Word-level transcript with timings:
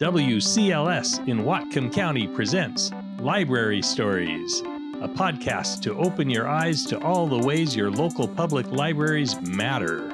WCLS 0.00 1.28
in 1.28 1.40
Whatcom 1.40 1.92
County 1.92 2.26
presents 2.26 2.90
Library 3.18 3.82
Stories, 3.82 4.60
a 5.02 5.06
podcast 5.06 5.82
to 5.82 5.94
open 5.94 6.30
your 6.30 6.48
eyes 6.48 6.86
to 6.86 6.98
all 7.00 7.26
the 7.26 7.46
ways 7.46 7.76
your 7.76 7.90
local 7.90 8.26
public 8.26 8.66
libraries 8.70 9.38
matter. 9.42 10.10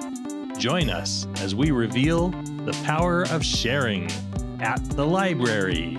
Join 0.59 0.91
us 0.91 1.29
as 1.37 1.55
we 1.55 1.71
reveal 1.71 2.31
the 2.65 2.77
power 2.85 3.29
of 3.31 3.45
sharing 3.45 4.11
at 4.59 4.83
the 4.97 5.07
library. 5.07 5.97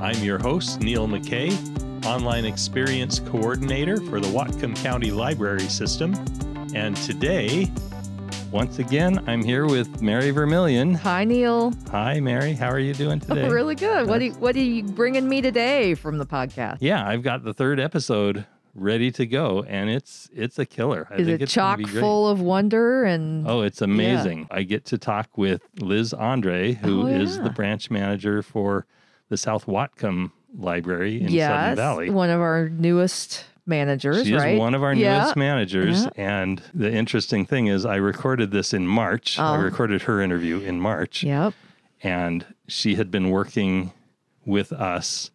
I'm 0.00 0.22
your 0.22 0.38
host, 0.38 0.78
Neil 0.78 1.08
McKay, 1.08 2.06
Online 2.06 2.44
Experience 2.44 3.18
Coordinator 3.18 3.96
for 3.96 4.20
the 4.20 4.28
Whatcom 4.28 4.80
County 4.80 5.10
Library 5.10 5.68
System. 5.68 6.14
And 6.72 6.96
today, 6.96 7.68
once 8.50 8.78
again, 8.78 9.22
I'm 9.28 9.42
here 9.42 9.66
with 9.66 10.00
Mary 10.00 10.30
Vermillion. 10.30 10.94
Hi, 10.94 11.24
Neil. 11.24 11.72
Hi, 11.90 12.18
Mary. 12.20 12.54
How 12.54 12.68
are 12.70 12.78
you 12.78 12.94
doing 12.94 13.20
today? 13.20 13.42
Oh, 13.46 13.50
really 13.50 13.74
good. 13.74 14.08
What 14.08 14.20
are, 14.20 14.24
you, 14.24 14.32
what 14.34 14.56
are 14.56 14.60
you 14.60 14.82
bringing 14.84 15.28
me 15.28 15.42
today 15.42 15.94
from 15.94 16.16
the 16.18 16.24
podcast? 16.26 16.78
Yeah, 16.80 17.06
I've 17.06 17.22
got 17.22 17.44
the 17.44 17.52
third 17.52 17.78
episode 17.78 18.46
ready 18.74 19.10
to 19.12 19.26
go, 19.26 19.64
and 19.68 19.90
it's 19.90 20.30
it's 20.32 20.58
a 20.58 20.64
killer. 20.64 21.08
I 21.10 21.16
Is 21.16 21.28
it 21.28 21.46
chock 21.48 21.80
full 21.88 22.28
of 22.28 22.40
wonder 22.40 23.04
and 23.04 23.46
Oh, 23.46 23.62
it's 23.62 23.82
amazing. 23.82 24.46
I 24.50 24.62
get 24.62 24.84
to 24.86 24.98
talk 24.98 25.36
with 25.36 25.62
Liz 25.80 26.14
Andre, 26.14 26.74
who 26.74 27.02
Oh, 27.02 27.06
is 27.06 27.38
the 27.40 27.50
branch 27.50 27.90
manager 27.90 28.40
for 28.42 28.86
the 29.28 29.36
South 29.36 29.66
Whatcom 29.66 30.30
Library 30.56 31.20
in 31.20 31.28
yes, 31.30 31.76
Valley. 31.76 32.08
one 32.08 32.30
of 32.30 32.40
our 32.40 32.68
newest 32.70 33.44
managers, 33.68 34.26
She 34.26 34.34
right? 34.34 34.54
is 34.54 34.58
one 34.58 34.74
of 34.74 34.82
our 34.82 34.94
Yeah. 34.94 35.18
newest 35.20 35.36
managers. 35.36 36.06
And 36.16 36.62
the 36.74 36.92
interesting 36.92 37.44
thing 37.46 37.66
is, 37.66 37.84
I 37.84 37.96
recorded 37.96 38.50
this 38.50 38.72
in 38.74 38.86
March. 38.86 39.38
I 39.38 39.56
Oh. 39.56 39.60
recorded 39.60 40.02
her 40.02 40.20
interview 40.20 40.58
in 40.60 40.80
March. 40.80 41.22
Yep. 41.22 41.54
And 42.02 42.44
she 42.66 42.94
had 42.94 43.10
been 43.10 43.30
working 43.30 43.92
with 44.46 44.72
us 44.72 45.30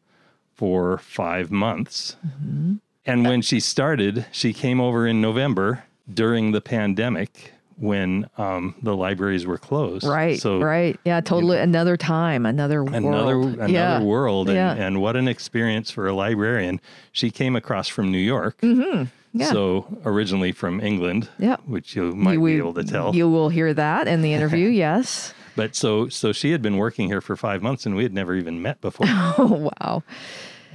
for 0.55 0.97
five 0.97 1.51
months. 1.51 2.15
Mm-hmm. 2.25 2.73
And 3.05 3.25
when 3.27 3.41
she 3.41 3.59
started, 3.59 4.25
she 4.31 4.53
came 4.53 4.79
over 4.79 5.05
in 5.05 5.19
November 5.19 5.83
during 6.11 6.51
the 6.51 6.61
pandemic 6.61 7.53
when 7.77 8.27
um, 8.37 8.75
the 8.81 8.95
libraries 8.95 9.45
were 9.45 9.57
closed. 9.57 10.05
Right. 10.05 10.39
So 10.39 10.59
right. 10.59 10.99
Yeah. 11.05 11.21
Totally. 11.21 11.59
Another 11.59 11.97
time. 11.97 12.45
Another 12.45 12.81
another 12.83 13.37
world. 13.39 13.53
another 13.55 13.71
yeah. 13.73 14.01
world 14.01 14.49
and, 14.49 14.55
Yeah. 14.55 14.73
and 14.73 15.01
what 15.01 15.15
an 15.15 15.27
experience 15.27 15.91
for 15.91 16.07
a 16.07 16.13
librarian 16.13 16.79
she 17.11 17.29
came 17.31 17.55
across 17.55 17.87
from 17.87 18.11
new 18.11 18.17
york 18.17 18.59
Mm-hmm. 18.61 19.05
Yeah. 19.35 19.51
so 19.51 19.85
originally 20.05 20.51
from 20.51 20.79
england 20.81 21.27
Yeah. 21.39 21.57
which 21.65 21.95
you 21.95 22.11
might 22.13 22.33
You- 22.33 22.45
be 22.45 22.57
able 22.57 22.73
to 22.75 22.83
tell 22.83 23.15
You 23.15 23.29
will 23.29 23.49
hear 23.49 23.73
that 23.73 24.07
in 24.07 24.21
the 24.21 24.33
interview. 24.37 24.69
yes. 24.69 25.33
but 25.55 25.75
so 25.75 26.07
so 26.09 26.31
she 26.31 26.51
had 26.51 26.61
been 26.61 26.77
working 26.77 27.07
here 27.07 27.21
for 27.21 27.35
five 27.35 27.61
months 27.63 27.85
and 27.85 27.95
we 27.95 28.03
had 28.03 28.13
never 28.13 28.35
even 28.35 28.61
met 28.61 28.79
before 28.81 29.07
Oh 29.09 29.71
wow. 29.79 30.03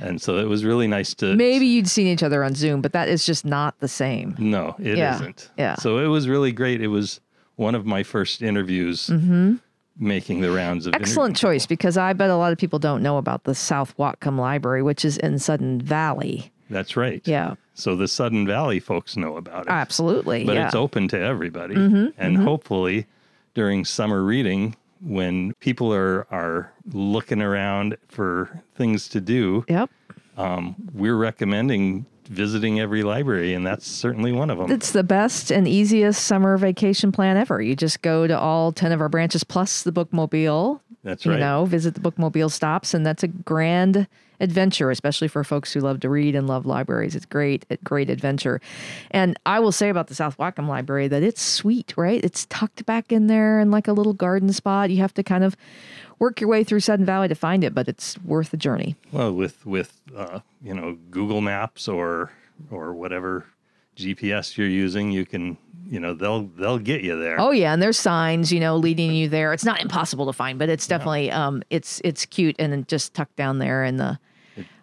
And 0.01 0.21
so 0.21 0.39
it 0.39 0.49
was 0.49 0.65
really 0.65 0.87
nice 0.87 1.15
to 1.15 1.35
Maybe 1.37 1.67
you'd 1.67 1.89
seen 1.89 2.07
each 2.07 2.23
other 2.23 2.45
on 2.45 2.55
Zoom, 2.55 2.81
but 2.81 2.93
that 2.93 3.09
is 3.09 3.25
just 3.27 3.45
not 3.45 3.79
the 3.81 3.89
same. 3.89 4.35
no 4.39 4.75
it 4.79 4.97
Yeah, 4.97 5.19
not 5.19 5.49
yeah. 5.59 5.75
so 5.77 5.99
it 5.99 6.07
was 6.09 6.29
really 6.29 6.53
great 6.53 6.81
it 6.81 6.89
was 6.89 7.21
one 7.57 7.75
of 7.75 7.85
my 7.87 8.03
first 8.03 8.41
interviews 8.43 9.11
making 10.01 10.41
the 10.41 10.51
rounds 10.53 10.87
of 10.87 10.93
Mm-hmm. 10.93 11.03
Excellent 11.03 11.37
choice 11.37 11.67
because 11.67 11.97
I 11.97 12.13
bet 12.13 12.31
a 12.31 12.37
lot 12.37 12.53
of 12.53 12.59
people 12.59 12.79
don't 12.79 13.03
know 13.03 13.19
about 13.19 13.45
the 13.45 13.55
South 13.55 13.97
Whatcom 13.97 14.39
Library, 14.39 14.83
which 14.83 15.05
is 15.05 15.19
in 15.19 15.39
Sudden 15.41 15.81
Valley. 15.81 16.53
that's 16.71 16.97
right 16.97 17.21
Yeah. 17.27 17.55
so 17.75 17.97
the 17.97 18.07
sudden 18.07 18.47
valley 18.47 18.79
folks 18.79 19.17
know 19.17 19.37
about 19.37 19.67
it 19.67 19.71
Absolutely. 19.71 20.45
but 20.45 20.53
yeah. 20.55 20.61
Mm-hmm, 20.61 20.67
it's 20.69 20.75
open 20.77 21.09
to 21.09 21.19
everybody. 21.19 21.75
and 22.17 22.37
hopefully 22.37 23.07
during 23.55 23.85
summer 23.85 24.23
reading, 24.23 24.77
when 25.01 25.55
people 25.61 25.93
are 25.93 26.27
are 26.31 26.73
looking 26.93 27.43
around 27.43 27.97
for 28.09 28.63
things 28.77 29.09
to 29.09 29.21
do, 29.21 29.65
Yep. 29.69 29.91
um, 30.37 30.75
we're 30.93 31.17
recommending 31.17 32.07
visiting 32.29 32.79
every 32.79 33.03
library, 33.03 33.55
and 33.55 33.67
that's 33.67 33.87
certainly 33.87 34.33
one 34.33 34.51
of 34.51 34.59
them. 34.59 34.71
It's 34.71 34.91
the 34.93 35.03
best 35.03 35.51
and 35.51 35.67
easiest 35.67 36.25
summer 36.25 36.59
vacation 36.59 37.11
plan 37.11 37.39
ever. 37.39 37.63
You 37.63 37.75
just 37.75 38.03
go 38.03 38.27
to 38.27 38.39
all 38.39 38.71
10 38.71 38.93
of 38.93 39.01
our 39.01 39.09
branches 39.09 39.45
plus 39.45 39.83
the 39.83 39.93
bookmobile. 39.93 40.81
That's 41.03 41.25
right. 41.25 41.35
You 41.35 41.41
know, 41.41 41.65
visit 41.65 41.95
the 41.95 42.01
bookmobile 42.01 42.51
stops, 42.51 42.93
and 42.93 43.07
that's 43.07 43.23
a 43.23 43.29
grand 43.29 44.07
adventure, 44.41 44.91
especially 44.91 45.29
for 45.29 45.45
folks 45.45 45.73
who 45.73 45.81
love 45.81 46.01
to 46.01 46.09
read 46.09 46.35
and 46.35 46.47
love 46.47 46.67
libraries. 46.67 47.15
It's 47.17 47.27
great, 47.27 47.67
great 47.85 48.11
adventure. 48.11 48.61
And 49.11 49.39
I 49.47 49.61
will 49.61 49.73
say 49.73 49.89
about 49.89 50.09
the 50.09 50.15
South 50.15 50.37
Whatcom 50.39 50.69
Library 50.69 51.09
that 51.09 51.23
it's 51.23 51.43
sweet, 51.43 51.95
right? 51.97 52.23
It's 52.25 52.47
tucked 52.47 52.87
back 52.87 53.13
in 53.13 53.27
there 53.27 53.61
in 53.61 53.71
like 53.71 53.89
a 53.89 53.93
little 53.93 54.15
garden 54.15 54.53
spot. 54.53 54.91
You 54.91 54.99
have 54.99 55.15
to 55.15 55.23
kind 55.23 55.45
of 55.45 55.57
work 56.19 56.41
your 56.41 56.49
way 56.49 56.65
through 56.65 56.81
Sudden 56.81 57.07
Valley 57.07 57.29
to 57.29 57.35
find 57.35 57.65
it, 57.65 57.75
but 57.75 57.89
it's 57.89 58.19
worth 58.25 58.51
the 58.51 58.57
journey. 58.57 58.97
Well, 59.13 59.33
with 59.33 59.65
with 59.67 60.01
uh, 60.17 60.41
you 60.63 60.75
know 60.75 60.99
Google 61.11 61.41
Maps 61.41 61.89
or 61.89 62.31
or 62.71 62.93
whatever 62.93 63.47
GPS 63.97 64.57
you're 64.57 64.69
using, 64.69 65.11
you 65.11 65.27
can 65.27 65.57
you 65.89 66.01
know 66.01 66.15
they'll 66.15 66.45
they'll 66.45 66.79
get 66.79 67.03
you 67.03 67.19
there. 67.19 67.41
Oh 67.41 67.51
yeah, 67.51 67.73
and 67.73 67.83
there's 67.83 67.99
signs, 67.99 68.53
you 68.53 68.61
know, 68.61 68.77
leading 68.77 69.13
you 69.13 69.29
there. 69.29 69.53
It's 69.53 69.65
not 69.65 69.81
impossible 69.81 70.27
to 70.27 70.33
find, 70.33 70.59
but 70.59 70.69
it's 70.69 70.87
definitely 70.87 71.31
um 71.31 71.63
it's 71.71 72.01
it's 72.05 72.27
cute 72.27 72.57
and 72.59 72.87
just 72.89 73.15
tucked 73.15 73.37
down 73.37 73.59
there 73.59 73.85
in 73.85 73.97
the 73.97 74.19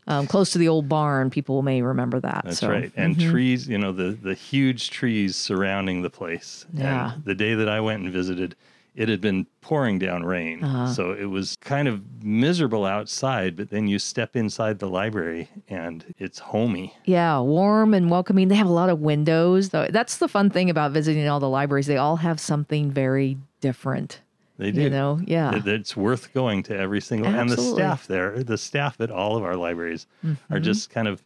um, 0.07 0.27
close 0.27 0.51
to 0.51 0.57
the 0.57 0.67
old 0.67 0.87
barn. 0.87 1.29
People 1.29 1.61
may 1.61 1.81
remember 1.81 2.19
that. 2.19 2.43
That's 2.45 2.59
so, 2.59 2.69
mm-hmm. 2.69 2.81
right. 2.81 2.91
And 2.95 3.19
trees, 3.19 3.67
you 3.67 3.77
know, 3.77 3.91
the 3.91 4.11
the 4.11 4.33
huge 4.33 4.89
trees 4.89 5.35
surrounding 5.35 6.01
the 6.01 6.09
place. 6.09 6.65
Yeah. 6.73 7.13
And 7.13 7.25
the 7.25 7.35
day 7.35 7.55
that 7.55 7.69
I 7.69 7.79
went 7.81 8.03
and 8.03 8.13
visited, 8.13 8.55
it 8.95 9.09
had 9.09 9.19
been 9.19 9.45
pouring 9.61 9.99
down 9.99 10.23
rain. 10.23 10.63
Uh-huh. 10.63 10.87
So 10.93 11.11
it 11.11 11.25
was 11.25 11.57
kind 11.61 11.87
of 11.87 12.01
miserable 12.23 12.85
outside, 12.85 13.57
but 13.57 13.69
then 13.69 13.87
you 13.87 13.99
step 13.99 14.35
inside 14.35 14.79
the 14.79 14.87
library 14.87 15.49
and 15.67 16.13
it's 16.17 16.39
homey. 16.39 16.95
Yeah, 17.05 17.39
warm 17.39 17.93
and 17.93 18.09
welcoming. 18.09 18.47
They 18.47 18.55
have 18.55 18.67
a 18.67 18.73
lot 18.73 18.89
of 18.89 18.99
windows. 18.99 19.69
Though 19.69 19.87
that's 19.89 20.17
the 20.17 20.27
fun 20.27 20.49
thing 20.49 20.69
about 20.69 20.91
visiting 20.91 21.27
all 21.27 21.39
the 21.39 21.49
libraries. 21.49 21.87
They 21.87 21.97
all 21.97 22.17
have 22.17 22.39
something 22.39 22.91
very 22.91 23.37
different. 23.59 24.21
They 24.57 24.71
do. 24.71 24.81
You 24.83 24.89
know, 24.89 25.19
yeah. 25.25 25.55
It- 25.55 25.67
It's 25.67 25.97
worth 25.97 26.33
going 26.33 26.63
to 26.63 26.77
every 26.77 27.01
single 27.01 27.27
Absolutely. 27.27 27.65
and 27.65 27.75
the 27.75 27.75
staff 27.75 28.07
there, 28.07 28.43
the 28.43 28.57
staff 28.57 29.01
at 29.01 29.11
all 29.11 29.35
of 29.35 29.43
our 29.43 29.55
libraries 29.55 30.07
Mm-hmm. 30.25 30.53
are 30.53 30.59
just 30.59 30.89
kind 30.89 31.07
of 31.07 31.23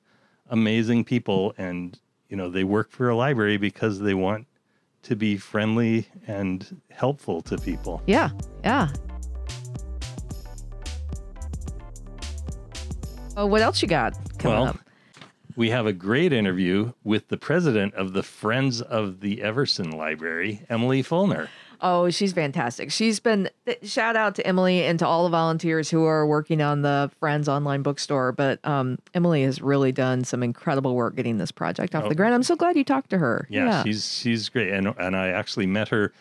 amazing 0.50 1.04
people 1.06 1.54
and 1.58 2.00
you 2.30 2.38
know, 2.38 2.48
they 2.50 2.64
work 2.64 2.92
for 2.92 3.10
a 3.10 3.16
library 3.16 3.58
because 3.58 4.00
they 4.00 4.14
want 4.14 4.46
to 5.02 5.16
be 5.16 5.36
friendly 5.38 6.08
and 6.28 6.80
helpful 6.92 7.42
to 7.42 7.58
people. 7.58 8.04
Yeah, 8.06 8.30
yeah. 8.64 8.90
Oh, 13.38 13.46
what 13.46 13.62
else 13.62 13.82
you 13.82 13.88
got 13.88 14.14
coming 14.38 14.58
Well, 14.60 14.68
up? 14.70 14.80
we 15.56 15.70
have 15.70 15.86
a 15.86 15.94
great 15.94 16.34
interview 16.34 16.92
with 17.04 17.30
the 17.30 17.38
president 17.38 17.94
of 17.94 18.14
the 18.14 18.24
Friends 18.24 18.82
of 18.82 19.22
the 19.22 19.42
Everson 19.42 19.92
Library, 19.92 20.62
Emily 20.70 21.02
Fulner. 21.02 21.50
Oh, 21.82 22.10
she's 22.10 22.34
fantastic. 22.34 22.92
She's 22.92 23.20
been 23.20 23.50
shout 23.84 24.16
out 24.16 24.36
to 24.36 24.46
Emily 24.46 24.84
and 24.84 25.00
to 25.00 25.08
all 25.08 25.24
the 25.24 25.30
volunteers 25.30 25.90
who 25.90 26.04
are 26.06 26.26
working 26.28 26.62
on 26.62 26.82
the 26.82 27.10
Friends 27.20 27.48
online 27.48 27.84
bookstore. 27.84 28.32
But 28.34 28.60
um, 28.68 28.98
Emily 29.14 29.44
has 29.44 29.62
really 29.62 29.92
done 29.92 30.24
some 30.26 30.44
incredible 30.44 30.96
work 30.96 31.16
getting 31.16 31.38
this 31.38 31.52
project 31.52 31.96
off 31.96 32.04
Oh. 32.06 32.10
the 32.10 32.16
ground. 32.16 32.34
I'm 32.34 32.44
so 32.44 32.56
glad 32.56 32.76
you 32.76 32.84
talked 32.84 33.10
to 33.12 33.18
her. 33.18 33.48
Yeah, 33.50 33.84
she's 33.84 34.14
she's 34.14 34.50
great, 34.50 34.72
and 34.74 34.94
and 34.98 35.16
I 35.16 35.30
actually 35.30 35.68
met 35.68 35.88
her 35.90 36.12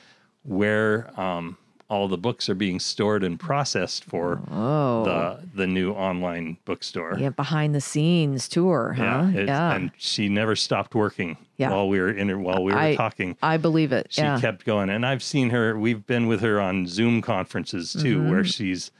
where 0.44 1.10
um, 1.20 1.56
all 1.90 2.06
the 2.06 2.18
books 2.18 2.48
are 2.50 2.54
being 2.54 2.78
stored 2.78 3.24
and 3.24 3.40
processed 3.40 4.04
for 4.04 4.40
oh 4.50 5.04
the 5.04 5.40
the 5.54 5.66
new 5.66 5.92
online 5.92 6.58
bookstore. 6.66 7.16
yeah 7.18 7.30
behind 7.30 7.74
the 7.74 7.80
scenes 7.80 8.48
tour, 8.48 8.94
huh? 8.96 9.02
Yeah, 9.02 9.30
it- 9.30 9.48
and 9.48 9.90
she 9.96 10.28
never 10.28 10.54
stopped 10.54 10.94
working 10.94 11.36
Yeah. 11.56 11.70
while 11.70 11.88
we 11.88 11.98
were 11.98 12.10
in 12.10 12.28
her 12.28 12.38
while 12.38 12.62
we 12.62 12.72
were 12.72 12.78
I- 12.78 12.94
talking. 12.96 13.36
I 13.42 13.56
believe 13.56 13.92
it. 13.92 14.08
She 14.10 14.20
yeah. 14.22 14.38
kept 14.40 14.64
going, 14.66 14.90
and 14.90 15.04
I've 15.06 15.22
seen 15.22 15.50
her. 15.50 15.78
We've 15.78 16.06
been 16.06 16.26
with 16.26 16.40
her 16.42 16.60
on 16.60 16.86
Zoom 16.86 17.22
conferences 17.22 17.92
too, 17.94 18.18
Mm-hmm. 18.18 18.30
where 18.30 18.44
she's 18.44 18.90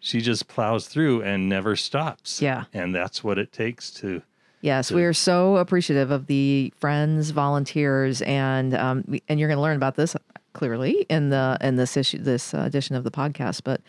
she 0.00 0.20
just 0.20 0.46
plows 0.46 0.86
through 0.86 1.22
and 1.22 1.48
never 1.48 1.74
stops. 1.74 2.40
Yeah. 2.40 2.64
and 2.72 2.94
that's 2.94 3.24
what 3.24 3.36
it 3.36 3.52
takes 3.52 3.90
to. 3.94 4.22
Yes, 4.60 4.90
we 4.92 5.02
are 5.04 5.12
so 5.12 5.56
appreciative 5.56 6.10
of 6.12 6.26
the 6.26 6.72
friends, 6.78 7.30
volunteers, 7.30 8.22
and 8.22 8.74
um, 8.74 9.04
and 9.28 9.38
you're 9.40 9.48
going 9.48 9.56
to 9.58 9.62
learn 9.62 9.76
about 9.76 9.96
this 9.96 10.14
clearly 10.52 11.06
in 11.08 11.30
the 11.30 11.56
in 11.60 11.76
this 11.76 11.96
issue, 11.96 12.18
this 12.18 12.54
uh, 12.54 12.58
edition 12.58 12.96
of 12.96 13.04
the 13.04 13.10
podcast. 13.10 13.62
But 13.64 13.80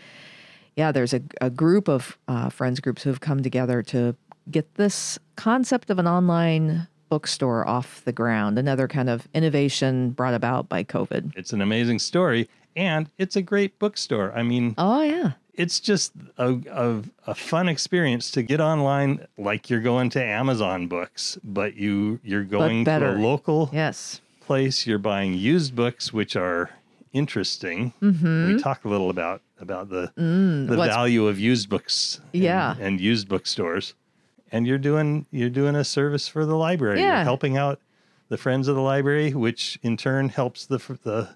yeah, 0.76 0.92
there's 0.92 1.14
a, 1.14 1.22
a 1.42 1.50
group 1.50 1.88
of 1.88 2.18
uh, 2.28 2.50
friends 2.50 2.80
groups 2.80 3.04
who 3.04 3.10
have 3.10 3.20
come 3.20 3.44
together 3.44 3.82
to 3.84 4.16
get 4.50 4.76
this 4.76 5.20
concept 5.36 5.90
of 5.90 6.00
an 6.00 6.08
online 6.08 6.88
bookstore 7.10 7.68
off 7.68 8.04
the 8.06 8.12
ground. 8.12 8.58
Another 8.58 8.88
kind 8.88 9.10
of 9.10 9.28
innovation 9.34 10.12
brought 10.12 10.34
about 10.34 10.70
by 10.70 10.84
COVID. 10.84 11.34
It's 11.36 11.54
an 11.54 11.62
amazing 11.62 12.00
story, 12.00 12.48
and 12.76 13.10
it's 13.18 13.36
a 13.36 13.42
great 13.42 13.78
bookstore. 13.80 14.32
I 14.36 14.44
mean, 14.44 14.76
Oh 14.78 15.02
yeah, 15.02 15.34
it's 15.60 15.80
just 15.80 16.14
a, 16.38 16.58
a, 16.72 17.02
a 17.28 17.36
fun 17.36 17.68
experience 17.68 18.32
to 18.32 18.42
get 18.42 18.62
online 18.62 19.28
like 19.38 19.70
you're 19.70 19.82
going 19.82 20.10
to 20.12 20.24
Amazon 20.24 20.88
books, 20.88 21.38
but 21.44 21.76
you 21.76 22.20
you're 22.24 22.46
going 22.46 22.86
to 22.86 23.12
a 23.12 23.20
local 23.20 23.70
yes, 23.74 24.22
place. 24.50 24.88
You're 24.88 24.98
buying 25.14 25.36
used 25.36 25.76
books, 25.76 26.12
which 26.12 26.36
are 26.36 26.72
interesting. 27.14 27.94
Mm-hmm. 28.02 28.48
We 28.56 28.60
talk 28.62 28.84
a 28.84 28.90
little 28.90 29.12
about 29.12 29.42
about 29.60 29.90
the 29.90 30.12
the 30.16 30.22
Mm, 30.22 30.78
what's- 30.78 30.94
value 30.96 31.28
of 31.28 31.38
used 31.40 31.70
books. 31.70 32.20
and- 32.34 32.44
Yeah. 32.44 32.76
and, 32.80 33.00
used 33.00 33.28
bookstores. 33.30 33.94
And 34.52 34.66
you're 34.68 34.80
doing 34.90 35.28
you're 35.32 35.52
doing 35.62 35.76
a 35.76 35.84
service 35.84 36.28
for 36.28 36.44
the 36.48 36.56
library. 36.56 37.00
Yeah. 37.02 37.18
You're 37.18 37.24
helping 37.34 37.58
out 37.58 37.78
the 38.30 38.38
friends 38.38 38.68
of 38.68 38.76
the 38.76 38.82
library, 38.94 39.34
which 39.46 39.78
in 39.84 39.98
turn 39.98 40.30
helps 40.30 40.66
the 40.66 40.80
the 41.04 41.30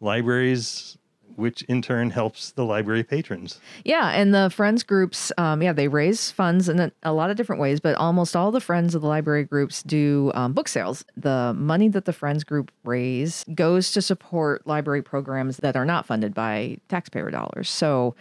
libraries, 0.00 0.96
which 1.40 1.62
in 1.62 1.82
turn 1.82 2.10
helps 2.10 2.52
the 2.52 2.64
library 2.64 3.02
patrons. 3.02 3.58
Yeah, 3.84 4.10
and 4.10 4.34
the 4.34 4.50
friends 4.50 4.82
groups, 4.82 5.32
um, 5.38 5.62
yeah, 5.62 5.72
they 5.72 5.88
raise 5.88 6.30
funds 6.30 6.68
in 6.68 6.92
a, 7.02 7.12
lot 7.12 7.30
of 7.30 7.36
different 7.36 7.60
ways, 7.60 7.80
but 7.80 7.96
almost 7.96 8.36
all 8.36 8.50
the 8.50 8.60
friends 8.60 8.94
of 8.94 9.02
the 9.02 9.08
library 9.08 9.44
groups 9.44 9.82
do 9.82 10.30
um, 10.34 10.52
book 10.52 10.68
sales. 10.68 11.04
The 11.16 11.54
money 11.56 11.88
that 11.88 12.04
the 12.04 12.12
friends 12.12 12.44
group 12.44 12.70
raise 12.84 13.44
goes 13.54 13.90
to 13.92 14.02
support 14.02 14.66
library 14.66 15.02
programs 15.02 15.56
that 15.58 15.76
are 15.76 15.84
not 15.84 16.06
funded 16.06 16.34
by 16.34 16.78
taxpayer 16.88 17.30
dollars. 17.30 17.68
So. 17.68 18.14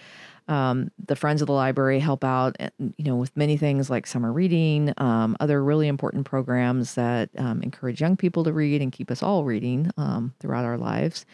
Um, 0.48 0.90
the 1.06 1.16
friends 1.16 1.44
of 1.44 1.46
the 1.46 1.54
library 1.54 2.00
help 2.00 2.24
out, 2.24 2.56
uh, 2.60 2.70
you 2.80 3.06
know, 3.06 3.18
with 3.18 3.38
many 3.38 3.56
things 3.56 3.92
like 3.92 4.08
summer 4.08 4.34
reading, 4.34 4.92
um, 4.98 5.38
other 5.40 5.64
really 5.64 5.88
important 5.88 6.26
programs 6.26 6.96
that 6.96 7.30
um, 7.38 7.62
encourage 7.62 8.02
young 8.02 8.18
people 8.18 8.44
to 8.46 8.52
read 8.52 8.82
and 8.82 8.92
keep 8.92 9.12
us 9.12 9.22
all 9.22 9.44
reading 9.44 9.92
um, 9.96 10.34
throughout 10.40 10.66
our 10.66 10.80
lives. 10.80 11.28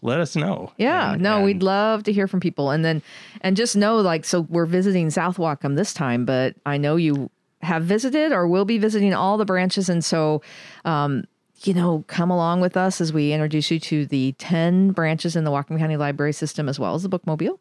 let 0.02 0.20
us 0.20 0.36
know. 0.36 0.72
Yeah, 0.78 1.14
And- 1.14 1.22
no, 1.22 1.38
and- 1.38 1.46
we'd 1.46 1.64
love 1.64 2.04
to 2.04 2.14
hear 2.14 2.28
from 2.28 2.40
people. 2.40 2.72
And 2.72 2.84
then, 2.86 3.02
and 3.42 3.56
just 3.58 3.76
know, 3.76 3.98
like, 3.98 4.26
so 4.26 4.42
we're 4.42 4.66
visiting 4.66 5.10
South 5.10 5.38
Whatcom 5.38 5.76
this 5.76 5.94
time, 5.94 6.26
but 6.26 6.56
I 6.66 6.78
know 6.78 6.96
you 6.96 7.30
have 7.64 7.84
visited 7.84 8.32
or 8.32 8.48
will 8.48 8.66
be 8.66 8.78
visiting 8.78 9.14
all 9.14 9.38
the 9.38 9.46
branches. 9.46 9.90
And 9.90 10.06
so, 10.06 10.42
um, 10.86 11.24
you 11.64 11.74
know, 11.74 12.04
come 12.08 12.30
along 12.30 12.62
with 12.62 12.78
us 12.78 13.02
as 13.02 13.12
we 13.12 13.34
introduce 13.34 13.72
you 13.72 13.80
to 13.80 14.06
the 14.06 14.34
10 14.34 14.92
branches 14.92 15.36
in 15.36 15.44
the 15.44 15.50
Whatcom 15.50 15.80
County 15.80 15.98
Library 15.98 16.34
System 16.34 16.70
as 16.70 16.78
well 16.80 16.94
as 16.94 17.02
the 17.02 17.10
Bookmobile. 17.10 17.58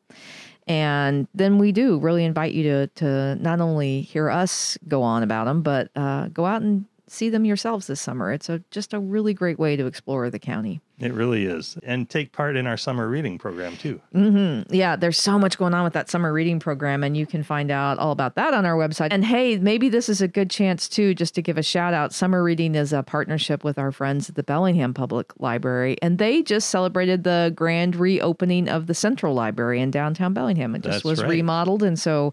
And 0.68 1.28
then 1.34 1.58
we 1.58 1.72
do 1.72 1.98
really 1.98 2.24
invite 2.24 2.52
you 2.52 2.64
to, 2.64 2.86
to 2.96 3.36
not 3.36 3.60
only 3.60 4.02
hear 4.02 4.28
us 4.28 4.76
go 4.88 5.02
on 5.02 5.22
about 5.22 5.44
them, 5.44 5.62
but 5.62 5.90
uh, 5.96 6.28
go 6.28 6.44
out 6.44 6.60
and 6.60 6.84
see 7.08 7.28
them 7.28 7.44
yourselves 7.44 7.86
this 7.86 8.00
summer. 8.00 8.32
It's 8.32 8.48
a, 8.48 8.62
just 8.70 8.92
a 8.92 8.98
really 8.98 9.34
great 9.34 9.58
way 9.58 9.76
to 9.76 9.86
explore 9.86 10.28
the 10.30 10.38
county. 10.38 10.80
It 10.98 11.12
really 11.12 11.44
is, 11.44 11.76
and 11.82 12.08
take 12.08 12.32
part 12.32 12.56
in 12.56 12.66
our 12.66 12.78
summer 12.78 13.06
reading 13.06 13.36
program 13.36 13.76
too. 13.76 14.00
Mm-hmm. 14.14 14.72
Yeah, 14.74 14.96
there's 14.96 15.18
so 15.18 15.38
much 15.38 15.58
going 15.58 15.74
on 15.74 15.84
with 15.84 15.92
that 15.92 16.08
summer 16.08 16.32
reading 16.32 16.58
program, 16.58 17.04
and 17.04 17.14
you 17.14 17.26
can 17.26 17.42
find 17.42 17.70
out 17.70 17.98
all 17.98 18.12
about 18.12 18.34
that 18.36 18.54
on 18.54 18.64
our 18.64 18.76
website. 18.76 19.08
And 19.10 19.22
hey, 19.22 19.58
maybe 19.58 19.90
this 19.90 20.08
is 20.08 20.22
a 20.22 20.28
good 20.28 20.48
chance 20.48 20.88
too, 20.88 21.14
just 21.14 21.34
to 21.34 21.42
give 21.42 21.58
a 21.58 21.62
shout 21.62 21.92
out. 21.92 22.14
Summer 22.14 22.42
reading 22.42 22.74
is 22.74 22.94
a 22.94 23.02
partnership 23.02 23.62
with 23.62 23.78
our 23.78 23.92
friends 23.92 24.30
at 24.30 24.36
the 24.36 24.42
Bellingham 24.42 24.94
Public 24.94 25.38
Library, 25.38 25.98
and 26.00 26.16
they 26.16 26.42
just 26.42 26.70
celebrated 26.70 27.24
the 27.24 27.52
grand 27.54 27.94
reopening 27.94 28.66
of 28.66 28.86
the 28.86 28.94
Central 28.94 29.34
Library 29.34 29.82
in 29.82 29.90
downtown 29.90 30.32
Bellingham. 30.32 30.74
It 30.74 30.80
just 30.80 30.94
That's 30.94 31.04
was 31.04 31.20
right. 31.20 31.28
remodeled, 31.28 31.82
and 31.82 31.98
so 31.98 32.32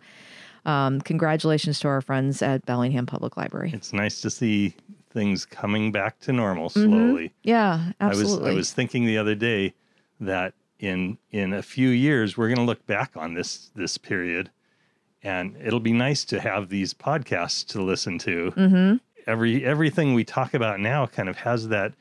um, 0.66 1.02
congratulations 1.02 1.80
to 1.82 1.88
our 1.88 2.02
friends 2.02 2.42
at 2.42 2.66
Bellingham 2.66 3.06
Public 3.06 3.36
Library. 3.38 3.72
It's 3.74 3.94
nice 3.94 4.22
to 4.22 4.30
see 4.30 4.76
things 5.12 5.46
coming 5.46 5.92
back 5.92 6.20
to 6.22 6.34
normal 6.34 6.70
slowly. 6.70 7.34
Yeah, 7.44 7.92
I 8.00 8.08
was 8.08 8.22
absolutely. 8.22 8.52
I 8.52 8.54
was 8.56 8.72
thinking 8.72 9.06
the 9.06 9.18
other 9.18 9.36
day 9.36 9.74
that 10.20 10.54
in 10.80 11.18
in 11.32 11.54
a 11.54 11.62
few 11.62 11.90
years 11.90 12.38
we're 12.38 12.48
going 12.48 12.58
to 12.58 12.64
look 12.64 12.86
back 12.88 13.12
on 13.16 13.34
this 13.34 13.72
this 13.76 13.98
period, 13.98 14.50
and 15.22 15.56
it'll 15.64 15.80
be 15.80 15.94
nice 15.94 16.26
to 16.26 16.40
have 16.40 16.70
these 16.70 16.94
podcasts 16.94 17.66
to 17.68 17.82
listen 17.82 18.18
to. 18.20 18.52
Mm-hmm. 18.56 18.96
Every 19.28 19.64
everything 19.66 20.14
we 20.14 20.24
talk 20.24 20.54
about 20.54 20.80
now 20.80 21.06
kind 21.06 21.30
of 21.30 21.38
has 21.38 21.68
that 21.70 21.94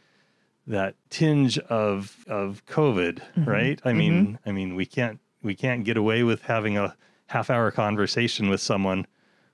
that 0.67 0.94
tinge 1.11 1.58
of 1.58 2.25
of 2.29 2.65
COVID, 2.67 3.20
Mm-hmm. 3.37 3.44
right? 3.44 3.81
I 3.85 3.93
mean, 3.93 4.38
I 4.47 4.53
mean 4.53 4.75
we 4.75 4.87
can't 4.87 5.19
we 5.43 5.55
can't 5.55 5.85
get 5.85 5.97
away 5.97 6.23
with 6.23 6.43
having 6.43 6.79
a 6.79 6.97
half 7.32 7.49
hour 7.50 7.70
conversation 7.70 8.49
with 8.50 8.61
someone 8.61 9.06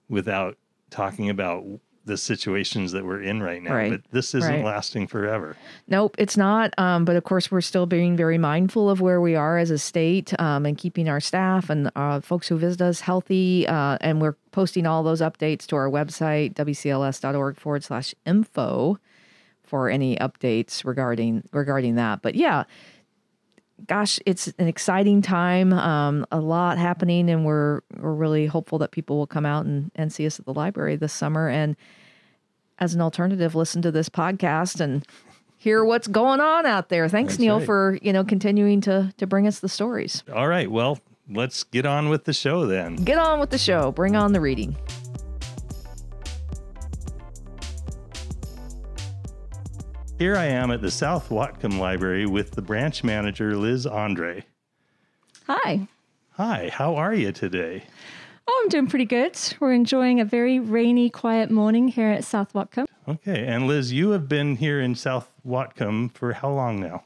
without 0.08 0.56
talking 0.90 1.30
about 1.30 1.64
the 2.06 2.16
situations 2.16 2.90
that 2.92 3.04
we're 3.04 3.20
in 3.22 3.40
right 3.42 3.62
now. 3.62 3.74
Right. 3.74 3.90
But 3.90 4.00
this 4.10 4.34
isn't 4.34 4.50
Right. 4.52 4.64
lasting 4.64 5.06
forever. 5.08 5.56
Nope, 5.86 6.16
it's 6.18 6.36
not. 6.38 6.72
Um, 6.78 7.04
but 7.04 7.14
of 7.16 7.24
course, 7.24 7.50
we're 7.52 7.60
still 7.60 7.84
being 7.86 8.16
very 8.16 8.38
mindful 8.38 8.88
of 8.90 9.00
where 9.02 9.20
we 9.20 9.36
are 9.36 9.58
as 9.58 9.70
a 9.70 9.76
state 9.78 10.32
um, 10.40 10.64
and 10.64 10.76
keeping 10.76 11.08
our 11.08 11.20
staff 11.20 11.68
and 11.68 11.90
uh, 11.94 12.20
folks 12.20 12.48
who 12.48 12.56
visit 12.56 12.80
us 12.80 13.00
healthy. 13.00 13.66
Uh, 13.68 13.98
and 14.00 14.20
we're 14.22 14.36
posting 14.52 14.86
all 14.86 15.02
those 15.02 15.20
updates 15.20 15.66
to 15.66 15.76
our 15.76 15.88
website, 15.90 16.54
wcls.org 16.54 17.58
forward 17.58 17.84
slash 17.84 18.14
info 18.26 18.98
for 19.62 19.90
any 19.90 20.16
updates 20.16 20.84
regarding 20.86 21.44
regarding 21.52 21.94
that. 21.96 22.22
But 22.22 22.34
yeah, 22.34 22.64
gosh, 23.86 24.18
it's 24.26 24.48
an 24.58 24.68
exciting 24.68 25.22
time. 25.22 25.72
Um, 25.72 26.26
a 26.30 26.40
lot 26.40 26.78
happening, 26.78 27.30
and 27.30 27.44
we're 27.44 27.80
we're 27.98 28.12
really 28.12 28.46
hopeful 28.46 28.78
that 28.78 28.90
people 28.90 29.16
will 29.16 29.26
come 29.26 29.46
out 29.46 29.66
and, 29.66 29.90
and 29.94 30.12
see 30.12 30.26
us 30.26 30.38
at 30.38 30.46
the 30.46 30.54
library 30.54 30.96
this 30.96 31.12
summer. 31.12 31.48
And 31.48 31.76
as 32.78 32.94
an 32.94 33.00
alternative, 33.00 33.54
listen 33.54 33.82
to 33.82 33.90
this 33.90 34.08
podcast 34.08 34.80
and 34.80 35.06
hear 35.56 35.84
what's 35.84 36.06
going 36.06 36.40
on 36.40 36.66
out 36.66 36.88
there. 36.88 37.08
Thanks, 37.08 37.34
That's 37.34 37.40
Neil, 37.40 37.58
right. 37.58 37.66
for 37.66 37.98
you 38.02 38.12
know 38.12 38.24
continuing 38.24 38.80
to 38.82 39.12
to 39.16 39.26
bring 39.26 39.46
us 39.46 39.60
the 39.60 39.68
stories. 39.68 40.22
All 40.32 40.48
right. 40.48 40.70
Well, 40.70 40.98
let's 41.28 41.64
get 41.64 41.86
on 41.86 42.08
with 42.08 42.24
the 42.24 42.32
show 42.32 42.66
then. 42.66 42.96
Get 42.96 43.18
on 43.18 43.40
with 43.40 43.50
the 43.50 43.58
show. 43.58 43.92
Bring 43.92 44.16
on 44.16 44.32
the 44.32 44.40
reading. 44.40 44.76
Here 50.18 50.36
I 50.36 50.46
am 50.46 50.72
at 50.72 50.82
the 50.82 50.90
South 50.90 51.28
Whatcom 51.28 51.78
Library 51.78 52.26
with 52.26 52.50
the 52.50 52.62
branch 52.62 53.04
manager, 53.04 53.56
Liz 53.56 53.86
Andre. 53.86 54.44
Hi. 55.46 55.86
Hi, 56.32 56.70
how 56.74 56.96
are 56.96 57.14
you 57.14 57.30
today? 57.30 57.84
Oh, 58.48 58.60
I'm 58.64 58.68
doing 58.68 58.88
pretty 58.88 59.04
good. 59.04 59.38
We're 59.60 59.72
enjoying 59.72 60.18
a 60.18 60.24
very 60.24 60.58
rainy, 60.58 61.08
quiet 61.08 61.52
morning 61.52 61.86
here 61.86 62.08
at 62.08 62.24
South 62.24 62.52
Whatcom. 62.52 62.86
Okay. 63.06 63.46
And 63.46 63.68
Liz, 63.68 63.92
you 63.92 64.10
have 64.10 64.28
been 64.28 64.56
here 64.56 64.80
in 64.80 64.96
South 64.96 65.30
Whatcom 65.46 66.12
for 66.12 66.32
how 66.32 66.50
long 66.50 66.80
now? 66.80 67.04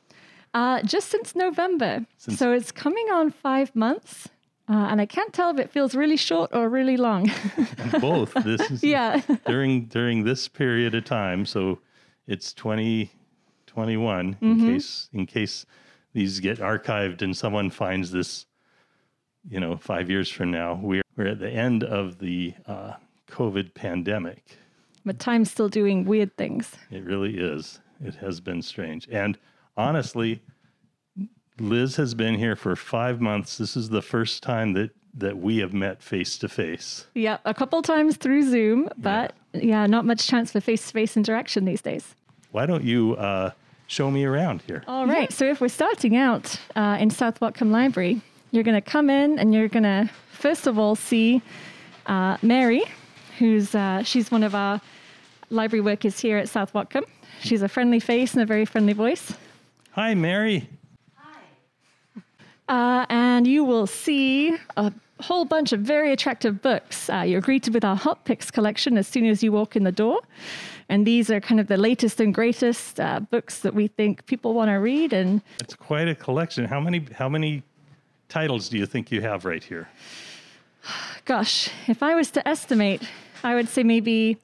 Uh, 0.55 0.81
just 0.83 1.11
since 1.11 1.37
November. 1.37 2.07
Since- 2.17 2.39
So 2.39 2.53
it's 2.53 2.73
coming 2.73 3.09
on 3.13 3.31
five 3.31 3.77
months. 3.77 4.31
Uh, 4.71 4.87
and 4.91 5.03
I 5.03 5.07
can't 5.07 5.35
tell 5.35 5.51
if 5.51 5.59
it 5.59 5.71
feels 5.71 5.95
really 5.95 6.17
short 6.17 6.51
or 6.55 6.67
really 6.71 6.97
long. 6.97 7.31
Both. 8.01 8.33
This 8.43 8.71
is 8.71 8.83
yeah. 8.83 9.21
during 9.45 9.85
during 9.87 10.25
this 10.25 10.49
period 10.49 10.95
of 10.95 11.05
time. 11.05 11.45
So 11.45 11.81
it's 12.27 12.53
2021 12.53 14.35
Mm-hmm. 14.35 14.47
in 14.47 14.59
case 14.75 15.09
in 15.13 15.27
case 15.27 15.67
these 16.13 16.41
get 16.41 16.59
archived 16.59 17.23
and 17.23 17.37
someone 17.37 17.71
finds 17.71 18.11
this, 18.11 18.47
you 19.49 19.59
know, 19.61 19.77
five 19.77 20.11
years 20.11 20.29
from 20.29 20.51
now. 20.51 20.79
We're 20.83 21.03
we're 21.17 21.29
at 21.29 21.39
the 21.41 21.51
end 21.51 21.85
of 21.85 22.19
the 22.19 22.55
uh, 22.67 22.95
COVID 23.31 23.75
pandemic. 23.75 24.59
But 25.05 25.19
time's 25.19 25.51
still 25.51 25.69
doing 25.69 26.05
weird 26.05 26.37
things. 26.37 26.77
It 26.91 27.03
really 27.05 27.37
is. 27.39 27.81
It 28.05 28.15
has 28.17 28.41
been 28.41 28.63
strange. 28.63 29.09
And 29.11 29.37
honestly, 29.77 30.43
Liz 31.59 31.97
has 31.97 32.15
been 32.15 32.37
here 32.37 32.57
for 32.57 32.77
five 32.77 33.21
months. 33.21 33.59
This 33.59 33.77
is 33.77 33.89
the 33.89 34.03
first 34.03 34.43
time 34.43 34.73
that 34.75 34.91
that 35.15 35.37
we 35.39 35.59
have 35.59 35.73
met 35.75 36.03
face 36.03 36.39
to 36.39 36.49
face. 36.49 37.07
Yeah, 37.15 37.39
a 37.45 37.53
couple 37.53 37.83
times 37.83 38.17
through 38.17 38.49
Zoom, 38.49 38.89
but 38.97 39.35
yeah, 39.55 39.87
not 39.87 40.05
much 40.05 40.27
chance 40.27 40.53
for 40.53 40.61
face 40.61 40.87
to 40.87 40.93
face 40.93 41.17
interaction 41.17 41.65
these 41.65 41.83
days. 41.83 42.15
Why 42.51 42.67
don't 42.67 42.85
you 42.85 43.17
uh, 43.17 43.51
show 43.87 44.11
me 44.11 44.25
around 44.25 44.63
here? 44.63 44.83
All 44.87 45.07
right. 45.07 45.33
So 45.33 45.45
if 45.45 45.61
we're 45.61 45.69
starting 45.69 46.17
out 46.17 46.59
uh, 46.77 46.99
in 47.01 47.11
South 47.11 47.41
Whatcom 47.41 47.71
Library, 47.71 48.21
you're 48.51 48.65
going 48.65 48.81
to 48.81 48.91
come 48.91 49.11
in 49.11 49.39
and 49.39 49.55
you're 49.55 49.69
going 49.69 49.83
to 49.85 50.11
first 50.33 50.67
of 50.67 50.79
all 50.79 50.95
see 50.95 51.43
uh, 52.07 52.37
Mary, 52.43 52.83
who's 53.39 53.75
uh, 53.75 54.03
she's 54.03 54.31
one 54.31 54.43
of 54.43 54.55
our 54.55 54.81
library 55.51 55.81
workers 55.81 56.19
here 56.21 56.37
at 56.39 56.49
South 56.49 56.73
Whatcom. 56.73 57.05
She's 57.41 57.63
a 57.63 57.69
friendly 57.69 58.01
face 58.01 58.35
and 58.35 58.43
a 58.43 58.47
very 58.47 58.65
friendly 58.65 58.93
voice. 58.93 59.35
Hi, 59.93 60.15
Mary. 60.15 60.69
Hi. 61.17 62.23
Uh, 62.69 63.07
and 63.09 63.47
you 63.47 63.65
will 63.65 63.87
see 63.87 64.57
a 64.77 64.93
whole 65.23 65.45
bunch 65.45 65.73
of 65.73 65.81
very 65.81 66.13
attractive 66.13 66.61
books. 66.61 67.09
Uh, 67.09 67.21
you're 67.21 67.41
greeted 67.41 67.75
with 67.75 67.85
our 67.85 67.97
Hot 67.97 68.25
Picks 68.25 68.51
collection 68.51 68.99
as 68.99 69.07
soon 69.07 69.27
as 69.27 69.43
you 69.43 69.53
walk 69.53 69.77
in 69.77 69.85
the 69.85 69.93
door. 69.93 70.21
And 70.89 71.07
these 71.07 71.31
are 71.31 71.41
kind 71.41 71.61
of 71.61 71.69
the 71.69 71.77
latest 71.77 72.21
and 72.21 72.35
greatest 72.35 73.01
uh, 73.01 73.21
books 73.21 73.61
that 73.61 73.75
we 73.75 73.87
think 73.87 74.27
people 74.27 74.53
want 74.53 74.69
to 74.69 74.75
read. 74.75 75.13
And 75.13 75.41
It's 75.61 75.75
quite 75.75 76.09
a 76.09 76.15
collection. 76.15 76.65
How 76.67 76.81
many 76.81 77.07
how 77.15 77.29
many 77.29 77.63
titles 78.29 78.69
do 78.69 78.77
you 78.79 78.87
think 78.87 79.11
you 79.11 79.21
have 79.23 79.45
right 79.45 79.65
here? 79.65 79.89
gosh, 81.25 81.71
if 81.89 82.03
I 82.03 82.15
was 82.15 82.31
to 82.33 82.47
estimate, 82.47 83.03
I 83.43 83.55
would 83.55 83.69
say 83.69 83.83
maybe 83.83 84.37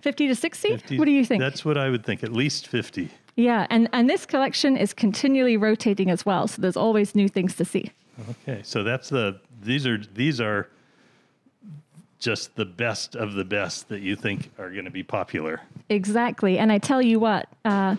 50 0.00 0.28
to 0.28 0.34
60. 0.34 0.68
50? 0.68 0.98
What 0.98 1.04
do 1.04 1.10
you 1.10 1.24
think? 1.24 1.40
That's 1.40 1.64
what 1.64 1.76
I 1.76 1.90
would 1.90 2.04
think. 2.04 2.22
At 2.22 2.32
least 2.32 2.68
50. 2.68 3.10
yeah, 3.36 3.66
and, 3.70 3.88
and 3.92 4.08
this 4.08 4.24
collection 4.24 4.76
is 4.76 4.94
continually 4.94 5.56
rotating 5.56 6.10
as 6.10 6.24
well. 6.24 6.46
So 6.48 6.62
there's 6.62 6.76
always 6.76 7.14
new 7.14 7.28
things 7.28 7.56
to 7.56 7.64
see. 7.64 7.90
Okay. 8.30 8.60
So 8.62 8.82
that's 8.82 9.10
the 9.10 9.40
these 9.66 9.86
are 9.86 9.98
these 10.14 10.40
are 10.40 10.68
just 12.18 12.56
the 12.56 12.64
best 12.64 13.14
of 13.14 13.34
the 13.34 13.44
best 13.44 13.88
that 13.88 14.00
you 14.00 14.16
think 14.16 14.50
are 14.58 14.70
going 14.70 14.84
to 14.84 14.90
be 14.90 15.02
popular. 15.02 15.60
Exactly. 15.88 16.58
And 16.58 16.72
I 16.72 16.78
tell 16.78 17.02
you 17.02 17.20
what, 17.20 17.46
uh, 17.64 17.96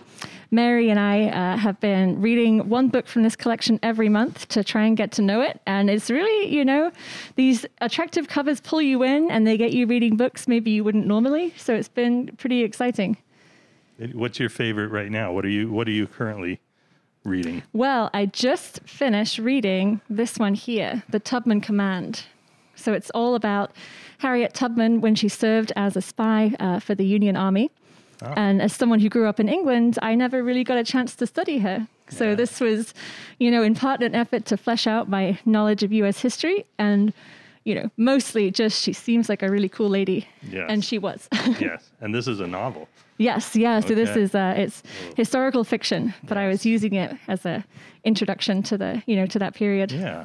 Mary 0.50 0.90
and 0.90 0.98
I 0.98 1.28
uh, 1.28 1.56
have 1.56 1.78
been 1.78 2.20
reading 2.20 2.68
one 2.68 2.88
book 2.88 3.06
from 3.06 3.22
this 3.22 3.36
collection 3.36 3.78
every 3.82 4.08
month 4.08 4.48
to 4.48 4.64
try 4.64 4.84
and 4.84 4.96
get 4.96 5.12
to 5.12 5.22
know 5.22 5.40
it. 5.40 5.60
And 5.66 5.88
it's 5.88 6.10
really, 6.10 6.52
you 6.52 6.64
know, 6.64 6.90
these 7.36 7.64
attractive 7.80 8.28
covers 8.28 8.60
pull 8.60 8.82
you 8.82 9.02
in 9.04 9.30
and 9.30 9.46
they 9.46 9.56
get 9.56 9.72
you 9.72 9.86
reading 9.86 10.16
books 10.16 10.48
maybe 10.48 10.72
you 10.72 10.82
wouldn't 10.82 11.06
normally. 11.06 11.54
So 11.56 11.74
it's 11.74 11.88
been 11.88 12.34
pretty 12.38 12.62
exciting. 12.62 13.18
What's 14.12 14.38
your 14.38 14.50
favorite 14.50 14.88
right 14.88 15.10
now? 15.10 15.32
What 15.32 15.44
are 15.44 15.50
you 15.50 15.70
what 15.70 15.88
are 15.88 15.92
you 15.92 16.06
currently 16.06 16.60
reading? 17.28 17.62
Well, 17.72 18.10
I 18.12 18.26
just 18.26 18.80
finished 18.86 19.38
reading 19.38 20.00
this 20.10 20.38
one 20.38 20.54
here, 20.54 21.02
The 21.08 21.20
Tubman 21.20 21.60
Command. 21.60 22.24
So 22.74 22.92
it's 22.92 23.10
all 23.10 23.34
about 23.34 23.72
Harriet 24.18 24.54
Tubman 24.54 25.00
when 25.00 25.14
she 25.14 25.28
served 25.28 25.72
as 25.76 25.96
a 25.96 26.02
spy 26.02 26.54
uh, 26.60 26.80
for 26.80 26.94
the 26.94 27.04
Union 27.06 27.36
Army. 27.36 27.70
And 28.20 28.60
as 28.60 28.72
someone 28.72 28.98
who 28.98 29.08
grew 29.08 29.26
up 29.28 29.38
in 29.38 29.48
England, 29.48 29.96
I 30.02 30.16
never 30.16 30.42
really 30.42 30.64
got 30.64 30.76
a 30.76 30.82
chance 30.82 31.14
to 31.16 31.26
study 31.26 31.58
her. 31.58 31.86
So 32.08 32.30
Yeah. 32.30 32.34
this 32.34 32.58
was, 32.60 32.92
you 33.38 33.48
know, 33.50 33.62
in 33.62 33.76
part 33.76 34.02
an 34.02 34.14
effort 34.16 34.44
to 34.46 34.56
flesh 34.56 34.88
out 34.88 35.08
my 35.08 35.38
knowledge 35.46 35.84
of 35.84 35.92
US 35.92 36.20
history 36.20 36.64
and, 36.78 37.12
you 37.68 37.74
know, 37.74 37.90
mostly 37.98 38.50
just 38.50 38.82
she 38.82 38.94
seems 38.94 39.28
like 39.28 39.42
a 39.42 39.50
really 39.50 39.68
cool 39.68 39.90
lady. 39.90 40.26
Yes. 40.50 40.66
And 40.70 40.82
she 40.82 40.96
was. 40.98 41.28
yes. 41.60 41.90
And 42.00 42.14
this 42.14 42.26
is 42.26 42.40
a 42.40 42.46
novel. 42.46 42.88
Yes, 43.18 43.54
yeah. 43.54 43.80
So 43.80 43.94
this 43.94 44.16
is 44.16 44.34
uh, 44.34 44.54
it's 44.56 44.82
historical 45.16 45.64
fiction, 45.64 46.14
but 46.28 46.38
I 46.38 46.48
was 46.48 46.64
using 46.64 46.94
it 46.94 47.14
as 47.26 47.44
a 47.44 47.64
introduction 48.04 48.62
to 48.62 48.78
the 48.78 49.02
you 49.06 49.16
know 49.16 49.26
to 49.26 49.38
that 49.38 49.54
period. 49.54 49.92
Yeah, 49.92 50.00
Yeah. 50.00 50.24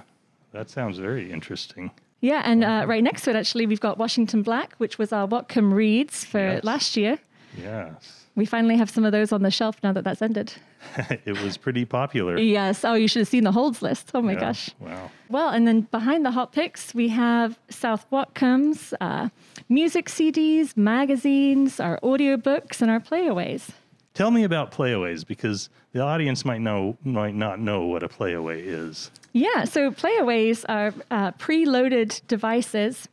That 0.53 0.69
sounds 0.69 0.99
very 0.99 1.31
interesting. 1.31 1.91
Yeah, 2.21 2.41
and 2.45 2.63
uh, 2.63 2.85
right 2.87 3.03
next 3.03 3.23
to 3.23 3.31
it, 3.31 3.35
actually, 3.35 3.65
we've 3.65 3.81
got 3.81 3.97
Washington 3.97 4.43
Black, 4.43 4.75
which 4.77 4.97
was 4.97 5.11
our 5.11 5.27
Whatcom 5.27 5.73
Reads 5.73 6.23
for 6.23 6.39
Yes. 6.39 6.63
last 6.63 6.95
year. 6.95 7.19
Yes. 7.61 8.22
We 8.35 8.45
finally 8.45 8.75
have 8.77 8.89
some 8.89 9.05
of 9.05 9.11
those 9.11 9.31
on 9.31 9.43
the 9.43 9.51
shelf 9.51 9.77
now 9.83 9.93
that 9.93 10.03
that's 10.03 10.21
ended. 10.21 10.53
it 10.97 11.39
was 11.43 11.55
pretty 11.55 11.85
popular. 11.85 12.37
Yes. 12.39 12.83
Oh, 12.83 12.95
you 12.95 13.07
should 13.07 13.19
have 13.19 13.27
seen 13.27 13.43
the 13.43 13.51
holds 13.51 13.81
list. 13.83 14.09
Oh 14.15 14.21
my 14.23 14.33
Yeah. 14.33 14.39
gosh. 14.39 14.71
Wow. 14.79 15.11
Well, 15.29 15.49
and 15.49 15.67
then 15.67 15.81
behind 15.81 16.25
the 16.25 16.31
hot 16.31 16.51
picks, 16.51 16.95
we 16.95 17.09
have 17.09 17.59
South 17.69 18.05
Whatcoms, 18.09 18.93
uh, 18.99 19.29
music 19.69 20.07
CDs, 20.09 20.75
magazines, 20.75 21.79
our 21.79 21.99
audiobooks, 22.01 22.81
and 22.81 22.89
our 22.89 22.99
playaways. 22.99 23.69
Tell 24.15 24.31
me 24.31 24.43
about 24.43 24.71
playaways 24.71 25.25
because 25.25 25.69
the 25.91 26.01
audience 26.01 26.43
might 26.45 26.61
know 26.61 26.97
might 27.03 27.35
not 27.35 27.59
know 27.59 27.85
what 27.85 28.03
a 28.03 28.07
playaway 28.09 28.61
is. 28.63 29.09
Yeah, 29.33 29.63
so 29.63 29.89
playaways 29.91 30.65
are 30.69 30.93
uh, 31.11 31.31
preloaded 31.33 32.21
devices. 32.27 33.07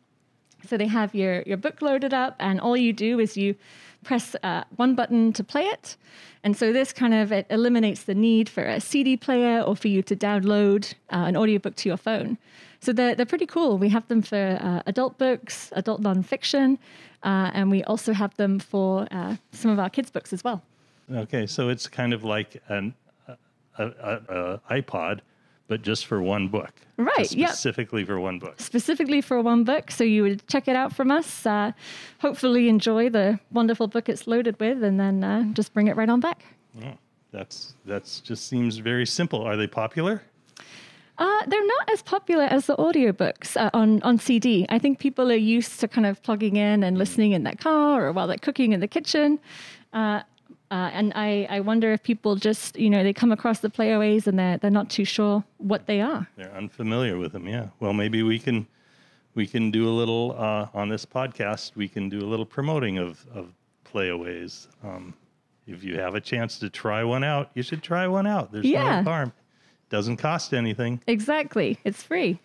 So 0.66 0.76
they 0.76 0.86
have 0.88 1.14
your, 1.14 1.40
your 1.42 1.56
book 1.56 1.80
loaded 1.80 2.12
up, 2.12 2.36
and 2.38 2.60
all 2.60 2.76
you 2.76 2.92
do 2.92 3.18
is 3.18 3.34
you 3.34 3.54
press 4.02 4.34
uh, 4.42 4.64
one 4.76 4.94
button 4.94 5.32
to 5.32 5.44
play 5.44 5.64
it. 5.64 5.96
And 6.42 6.56
so 6.56 6.72
this 6.72 6.92
kind 6.92 7.12
of 7.12 7.32
it 7.32 7.46
eliminates 7.50 8.04
the 8.04 8.14
need 8.14 8.48
for 8.48 8.62
a 8.62 8.80
CD 8.80 9.16
player 9.16 9.60
or 9.60 9.76
for 9.76 9.88
you 9.88 10.02
to 10.02 10.16
download 10.16 10.94
uh, 11.12 11.24
an 11.26 11.36
audiobook 11.36 11.76
to 11.76 11.88
your 11.88 11.98
phone. 11.98 12.38
So 12.80 12.92
they're, 12.92 13.14
they're 13.14 13.26
pretty 13.26 13.46
cool. 13.46 13.76
We 13.76 13.90
have 13.90 14.08
them 14.08 14.22
for 14.22 14.58
uh, 14.60 14.82
adult 14.86 15.18
books, 15.18 15.70
adult 15.72 16.02
nonfiction, 16.02 16.78
uh, 17.22 17.50
and 17.52 17.70
we 17.70 17.84
also 17.84 18.14
have 18.14 18.34
them 18.36 18.58
for 18.58 19.06
uh, 19.10 19.36
some 19.52 19.70
of 19.70 19.78
our 19.78 19.90
kids' 19.90 20.10
books 20.10 20.32
as 20.32 20.42
well. 20.42 20.62
Okay, 21.12 21.46
so 21.46 21.68
it's 21.68 21.86
kind 21.86 22.14
of 22.14 22.24
like 22.24 22.62
an 22.68 22.94
a, 23.28 23.36
a, 23.78 24.60
a 24.70 24.82
iPod, 24.82 25.20
but 25.70 25.82
just 25.82 26.06
for 26.06 26.20
one 26.20 26.48
book. 26.48 26.72
Right, 26.96 27.18
Just 27.18 27.36
yep. 27.36 27.50
Specifically 27.50 28.04
for 28.04 28.18
one 28.18 28.40
book. 28.40 28.60
specifically 28.60 29.20
for 29.20 29.40
one 29.40 29.62
book. 29.62 29.92
So 29.92 30.02
you 30.02 30.22
would 30.24 30.44
check 30.48 30.66
it 30.66 30.74
out 30.74 30.92
from 30.92 31.12
us, 31.12 31.46
uh, 31.46 31.70
hopefully 32.18 32.68
enjoy 32.68 33.08
the 33.08 33.38
wonderful 33.52 33.86
book 33.86 34.08
it's 34.08 34.26
loaded 34.26 34.58
with, 34.58 34.82
and 34.82 34.98
then 34.98 35.22
uh, 35.22 35.44
just 35.52 35.72
bring 35.72 35.86
it 35.86 35.94
right 35.96 36.08
on 36.08 36.18
back. 36.18 36.42
Oh, 36.84 36.94
that's 37.30 37.74
that's 37.86 38.18
just 38.20 38.48
seems 38.48 38.78
very 38.78 39.06
simple. 39.06 39.42
Are 39.42 39.56
they 39.56 39.68
popular? 39.68 40.22
Uh, 41.18 41.42
they're 41.46 41.66
not 41.76 41.88
as 41.92 42.02
popular 42.02 42.44
as 42.44 42.66
the 42.66 42.74
audiobooks 42.76 43.56
uh, 43.56 43.70
on, 43.72 44.02
on 44.02 44.18
CD. 44.18 44.66
I 44.70 44.78
think 44.80 44.98
people 44.98 45.30
are 45.30 45.44
used 45.56 45.78
to 45.80 45.86
kind 45.86 46.06
of 46.06 46.20
plugging 46.22 46.56
in 46.56 46.82
and 46.82 46.98
listening 46.98 47.32
in 47.32 47.44
their 47.44 47.54
car 47.54 48.06
or 48.06 48.12
while 48.12 48.26
they're 48.26 48.38
cooking 48.38 48.72
in 48.72 48.80
the 48.80 48.88
kitchen. 48.88 49.38
Uh, 49.92 50.22
uh, 50.70 50.90
and 50.92 51.12
I, 51.16 51.46
I 51.50 51.60
wonder 51.60 51.92
if 51.92 52.02
people 52.02 52.36
just, 52.36 52.78
you 52.78 52.88
know, 52.90 53.02
they 53.02 53.12
come 53.12 53.32
across 53.32 53.58
the 53.60 53.70
playaways 53.70 54.26
and 54.26 54.38
they're, 54.38 54.58
they're 54.58 54.70
not 54.70 54.88
too 54.90 55.04
sure 55.04 55.42
what 55.58 55.86
they 55.86 56.00
are. 56.00 56.28
They're 56.36 56.54
unfamiliar 56.54 57.18
with 57.18 57.32
them. 57.32 57.46
Yeah. 57.48 57.68
Well, 57.80 57.92
maybe 57.92 58.22
we 58.22 58.38
can 58.38 58.66
we 59.34 59.46
can 59.46 59.70
do 59.70 59.88
a 59.88 59.94
little 59.94 60.34
uh, 60.38 60.68
on 60.74 60.88
this 60.88 61.04
podcast. 61.06 61.76
We 61.76 61.88
can 61.88 62.08
do 62.08 62.18
a 62.20 62.28
little 62.28 62.46
promoting 62.46 62.98
of 62.98 63.24
of 63.34 63.52
playaways. 63.84 64.68
Um, 64.84 65.14
if 65.66 65.84
you 65.84 65.98
have 65.98 66.14
a 66.14 66.20
chance 66.20 66.58
to 66.60 66.70
try 66.70 67.04
one 67.04 67.22
out, 67.24 67.50
you 67.54 67.62
should 67.62 67.82
try 67.82 68.06
one 68.06 68.26
out. 68.26 68.52
There's 68.52 68.66
Yeah. 68.66 69.02
no 69.02 69.10
harm. 69.10 69.32
Doesn't 69.88 70.16
cost 70.18 70.54
anything. 70.54 71.00
Exactly. 71.06 71.78
It's 71.84 72.02
free. 72.02 72.38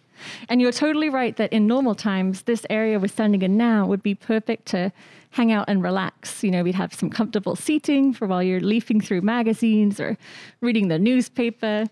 And 0.50 0.62
you're 0.62 0.72
totally 0.72 1.10
right 1.10 1.36
that 1.38 1.52
in 1.54 1.68
normal 1.68 1.96
times, 1.96 2.44
this 2.44 2.66
area 2.70 3.00
we're 3.00 3.08
standing 3.08 3.42
in 3.42 3.58
now 3.58 3.86
would 3.86 4.04
be 4.04 4.16
perfect 4.16 4.68
to 4.68 4.92
hang 5.32 5.52
out 5.52 5.66
and 5.68 5.84
relax. 5.84 6.44
You 6.44 6.52
know, 6.52 6.64
we'd 6.64 6.76
have 6.76 6.94
some 6.94 7.10
comfortable 7.10 7.56
seating 7.56 8.14
for 8.14 8.28
while 8.28 8.42
you're 8.42 8.62
leafing 8.62 9.02
through 9.02 9.22
magazines 9.22 10.00
or 10.00 10.18
reading 10.62 10.88
the 10.88 10.98
newspaper. 10.98 11.86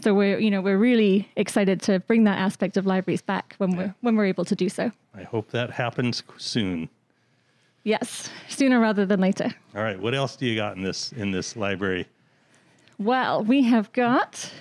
So 0.00 0.14
we're, 0.14 0.38
you 0.38 0.50
know, 0.50 0.60
we're 0.60 0.78
really 0.78 1.28
excited 1.36 1.80
to 1.82 2.00
bring 2.00 2.24
that 2.24 2.38
aspect 2.38 2.76
of 2.76 2.86
libraries 2.86 3.22
back 3.22 3.54
when 3.58 3.76
we're 3.76 3.94
when 4.00 4.16
we're 4.16 4.26
able 4.26 4.44
to 4.44 4.54
do 4.54 4.68
so. 4.68 4.92
I 5.14 5.22
hope 5.22 5.50
that 5.50 5.70
happens 5.70 6.22
soon. 6.36 6.88
Yes, 7.84 8.28
sooner 8.48 8.80
rather 8.80 9.06
than 9.06 9.20
later. 9.20 9.54
All 9.74 9.82
right. 9.82 9.98
What 9.98 10.14
else 10.14 10.36
do 10.36 10.46
you 10.46 10.56
got 10.56 10.76
in 10.76 10.82
this 10.82 11.12
in 11.12 11.30
this 11.30 11.56
library? 11.56 12.06
Well, 12.98 13.44
we 13.44 13.62
have 13.62 13.92
got 13.92 14.52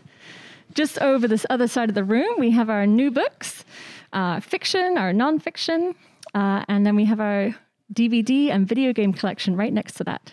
just 0.77 0.99
over 0.99 1.27
this 1.27 1.43
other 1.49 1.67
side 1.67 1.89
of 1.89 1.95
the 1.95 2.03
room, 2.03 2.35
we 2.37 2.51
have 2.51 2.69
our 2.69 2.85
new 2.85 3.09
books, 3.09 3.65
uh, 4.13 4.39
fiction, 4.39 4.95
our 4.95 5.11
nonfiction, 5.11 5.95
uh, 6.35 6.63
and 6.67 6.85
then 6.85 6.95
we 6.95 7.05
have 7.05 7.19
our 7.19 7.55
DVD 7.91 8.49
and 8.51 8.67
video 8.67 8.93
game 8.93 9.11
collection 9.11 9.55
right 9.57 9.73
next 9.73 9.95
to 9.95 10.03
that. 10.03 10.31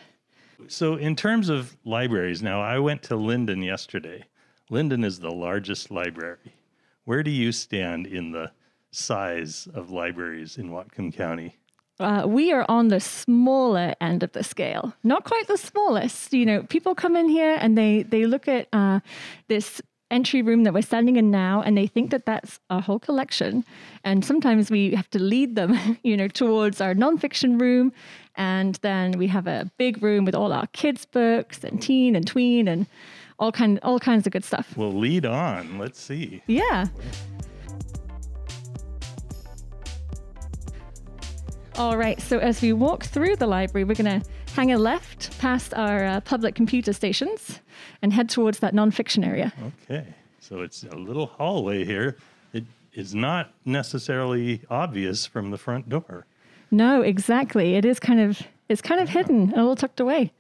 So, 0.68 0.96
in 0.96 1.16
terms 1.16 1.48
of 1.48 1.76
libraries, 1.84 2.42
now 2.42 2.60
I 2.60 2.78
went 2.78 3.02
to 3.04 3.14
Lynden 3.14 3.64
yesterday. 3.64 4.24
Lynden 4.70 5.04
is 5.04 5.18
the 5.18 5.30
largest 5.30 5.90
library. 5.90 6.54
Where 7.04 7.22
do 7.22 7.30
you 7.30 7.50
stand 7.50 8.06
in 8.06 8.32
the 8.32 8.50
size 8.90 9.66
of 9.74 9.90
libraries 9.90 10.58
in 10.58 10.70
Whatcom 10.70 11.14
County? 11.14 11.56
Uh, 12.00 12.24
we 12.26 12.52
are 12.52 12.66
on 12.68 12.88
the 12.88 13.00
smaller 13.00 13.94
end 14.00 14.22
of 14.22 14.32
the 14.32 14.42
scale, 14.42 14.94
not 15.04 15.24
quite 15.24 15.46
the 15.46 15.56
smallest. 15.56 16.32
You 16.32 16.44
know, 16.44 16.62
people 16.64 16.94
come 16.94 17.16
in 17.16 17.28
here 17.28 17.56
and 17.60 17.78
they 17.78 18.02
they 18.02 18.26
look 18.26 18.48
at 18.48 18.68
uh, 18.72 19.00
this 19.48 19.80
entry 20.14 20.42
room 20.42 20.62
that 20.62 20.72
we're 20.72 20.82
standing 20.82 21.16
in 21.16 21.30
now, 21.30 21.60
and 21.60 21.76
they 21.76 21.88
think 21.88 22.10
that 22.10 22.24
that's 22.24 22.60
our 22.70 22.80
whole 22.80 23.00
collection. 23.00 23.64
And 24.04 24.24
sometimes 24.24 24.70
we 24.70 24.94
have 24.94 25.10
to 25.10 25.18
lead 25.18 25.56
them, 25.56 25.98
you 26.04 26.16
know, 26.16 26.28
towards 26.28 26.80
our 26.80 26.94
nonfiction 26.94 27.60
room, 27.60 27.92
and 28.36 28.76
then 28.76 29.18
we 29.18 29.26
have 29.26 29.46
a 29.46 29.70
big 29.76 30.02
room 30.02 30.24
with 30.24 30.34
all 30.34 30.52
our 30.52 30.68
kids' 30.68 31.04
books 31.04 31.64
and 31.64 31.82
teen 31.82 32.14
and 32.14 32.26
tween 32.26 32.68
and 32.68 32.86
all 33.40 33.50
kind 33.50 33.80
all 33.82 33.98
kinds 33.98 34.26
of 34.26 34.32
good 34.32 34.44
stuff. 34.44 34.76
Well, 34.76 34.92
lead 34.92 35.26
on. 35.26 35.78
Let's 35.78 36.00
see. 36.00 36.42
Yeah. 36.46 36.86
All 41.76 41.96
right, 41.96 42.20
so 42.20 42.38
as 42.38 42.62
we 42.62 42.72
walk 42.72 43.02
through 43.02 43.34
the 43.34 43.48
library, 43.48 43.82
we're 43.82 43.96
going 43.96 44.20
to 44.20 44.24
hang 44.54 44.72
a 44.72 44.78
left 44.78 45.36
past 45.40 45.74
our 45.74 46.04
uh, 46.04 46.20
public 46.20 46.54
computer 46.54 46.92
stations 46.92 47.60
and 48.02 48.12
head 48.12 48.28
towards 48.28 48.60
that 48.60 48.72
nonfiction 48.72 49.26
area. 49.26 49.52
Okay. 49.90 50.06
So, 50.40 50.62
it's 50.62 50.84
a 50.84 50.96
little 50.96 51.26
hallway 51.26 51.84
here. 51.84 52.16
It 52.52 52.64
is 52.92 53.14
not 53.14 53.52
necessarily 53.64 54.60
obvious 54.70 55.26
from 55.26 55.50
the 55.50 55.58
front 55.58 55.88
door. 55.88 56.26
No, 56.70 57.02
exactly. 57.02 57.74
It 57.74 57.84
is 57.84 57.98
kind 57.98 58.20
of 58.20 58.42
it's 58.68 58.80
kind 58.80 59.00
of 59.00 59.08
hidden, 59.08 59.52
a 59.52 59.56
little 59.56 59.76
tucked 59.76 60.00
away. 60.00 60.32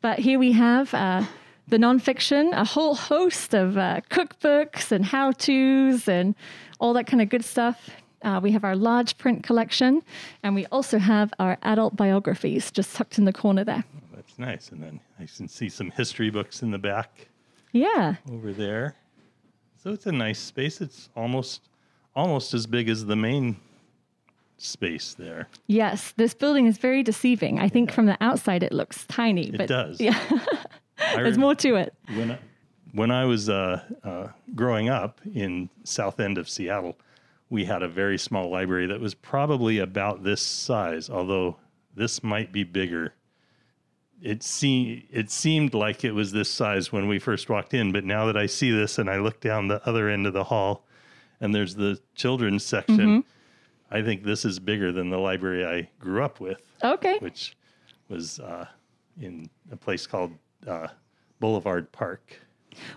But 0.00 0.18
here 0.18 0.38
we 0.38 0.52
have 0.52 0.94
uh, 0.94 1.24
the 1.68 1.78
nonfiction, 1.78 2.52
a 2.52 2.64
whole 2.64 2.94
host 2.94 3.54
of 3.54 3.76
uh, 3.76 4.00
cookbooks 4.10 4.92
and 4.92 5.04
how 5.04 5.32
tos 5.32 6.08
and 6.08 6.34
all 6.78 6.92
that 6.92 7.06
kind 7.06 7.20
of 7.20 7.28
good 7.28 7.44
stuff. 7.44 7.90
Uh, 8.26 8.40
we 8.42 8.50
have 8.50 8.64
our 8.64 8.74
large 8.74 9.16
print 9.18 9.44
collection, 9.44 10.02
and 10.42 10.52
we 10.56 10.66
also 10.66 10.98
have 10.98 11.32
our 11.38 11.56
adult 11.62 11.94
biographies 11.94 12.72
just 12.72 12.94
tucked 12.96 13.18
in 13.18 13.24
the 13.24 13.32
corner 13.32 13.62
there. 13.62 13.84
That's 14.12 14.36
nice. 14.36 14.70
And 14.70 14.82
then 14.82 14.98
I 15.20 15.26
can 15.36 15.46
see 15.46 15.68
some 15.68 15.92
history 15.92 16.28
books 16.30 16.60
in 16.60 16.72
the 16.72 16.78
back 16.78 17.28
Yeah, 17.70 18.16
over 18.32 18.52
there. 18.52 18.96
So 19.80 19.92
it's 19.92 20.06
a 20.06 20.12
nice 20.12 20.40
space. 20.40 20.80
It's 20.80 21.08
almost 21.14 21.68
almost 22.16 22.52
as 22.52 22.66
big 22.66 22.88
as 22.88 23.04
the 23.06 23.14
main 23.14 23.56
space 24.58 25.14
there. 25.14 25.46
yes, 25.68 26.12
this 26.16 26.34
building 26.34 26.66
is 26.66 26.78
very 26.78 27.02
deceiving. 27.04 27.60
I 27.60 27.68
think 27.68 27.92
from 27.92 28.06
the 28.06 28.16
outside 28.20 28.62
it 28.64 28.72
looks 28.72 29.04
tiny, 29.06 29.48
It 29.50 29.58
but 29.58 29.68
does. 29.68 30.00
yeah, 30.00 30.18
there's 31.14 31.36
more 31.38 31.54
to 31.56 31.76
it. 31.76 31.94
when 32.14 32.30
I, 32.32 32.38
when 32.92 33.10
I 33.12 33.24
was 33.26 33.48
uh, 33.50 33.82
uh, 34.02 34.28
growing 34.56 34.88
up 34.88 35.20
in 35.34 35.68
south 35.84 36.18
end 36.18 36.38
of 36.38 36.48
Seattle, 36.48 36.96
we 37.50 37.64
had 37.64 37.82
a 37.82 37.88
very 37.88 38.18
small 38.18 38.50
library 38.50 38.86
that 38.86 39.00
was 39.00 39.14
probably 39.14 39.78
about 39.78 40.22
this 40.24 40.40
size, 40.42 41.08
although 41.08 41.56
this 41.94 42.22
might 42.22 42.52
be 42.52 42.64
bigger. 42.64 43.14
It 44.22 44.42
seemed 44.42 45.02
it 45.10 45.30
seemed 45.30 45.74
like 45.74 46.02
it 46.04 46.12
was 46.12 46.32
this 46.32 46.50
size 46.50 46.90
when 46.90 47.06
we 47.06 47.18
first 47.18 47.48
walked 47.48 47.74
in, 47.74 47.92
but 47.92 48.04
now 48.04 48.26
that 48.26 48.36
I 48.36 48.46
see 48.46 48.70
this 48.70 48.98
and 48.98 49.10
I 49.10 49.18
look 49.18 49.40
down 49.40 49.68
the 49.68 49.86
other 49.86 50.08
end 50.08 50.26
of 50.26 50.32
the 50.32 50.44
hall, 50.44 50.86
and 51.40 51.54
there's 51.54 51.74
the 51.74 52.00
children's 52.14 52.64
section, 52.64 53.24
I 53.90 54.02
think 54.02 54.24
this 54.24 54.44
is 54.44 54.58
bigger 54.58 54.90
than 54.90 55.10
the 55.10 55.18
library 55.18 55.64
I 55.66 55.88
grew 56.00 56.24
up 56.24 56.40
with 56.40 56.62
Okay. 56.82 57.18
which 57.18 57.56
was 58.08 58.40
uh, 58.40 58.66
in 59.20 59.48
a 59.70 59.76
place 59.76 60.06
called 60.06 60.32
uh, 60.66 60.88
Boulevard 61.38 61.92
Park. 61.92 62.40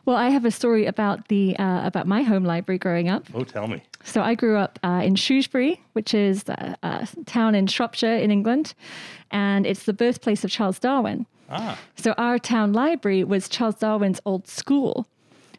Well, 0.06 0.16
I 0.16 0.30
have 0.30 0.46
a 0.46 0.52
story 0.52 0.86
about 0.86 1.28
the 1.28 1.56
uh, 1.58 1.86
about 1.86 2.08
my 2.08 2.22
home 2.24 2.44
library 2.44 2.78
growing 2.80 3.10
up. 3.10 3.26
Oh, 3.34 3.44
tell 3.44 3.68
me. 3.68 3.82
So 4.04 4.22
I 4.22 4.36
grew 4.36 4.58
up 4.58 4.80
uh, 4.84 5.02
in 5.04 5.16
Shrewsbury, 5.16 5.82
which 5.94 6.14
is 6.14 6.48
a, 6.50 6.76
a 6.84 7.08
town 7.26 7.56
in 7.56 7.68
Shropshire 7.68 8.16
in 8.18 8.32
England, 8.32 8.74
and 9.32 9.66
it's 9.66 9.84
the 9.84 9.94
birthplace 9.94 10.44
of 10.44 10.52
Charles 10.52 10.80
Darwin. 10.80 11.26
Ah, 11.50 11.78
So 11.96 12.14
our 12.18 12.38
town 12.40 12.74
library 12.74 13.24
was 13.24 13.50
Charles 13.50 13.76
Darwin's 13.76 14.22
old 14.26 14.48
school. 14.48 15.08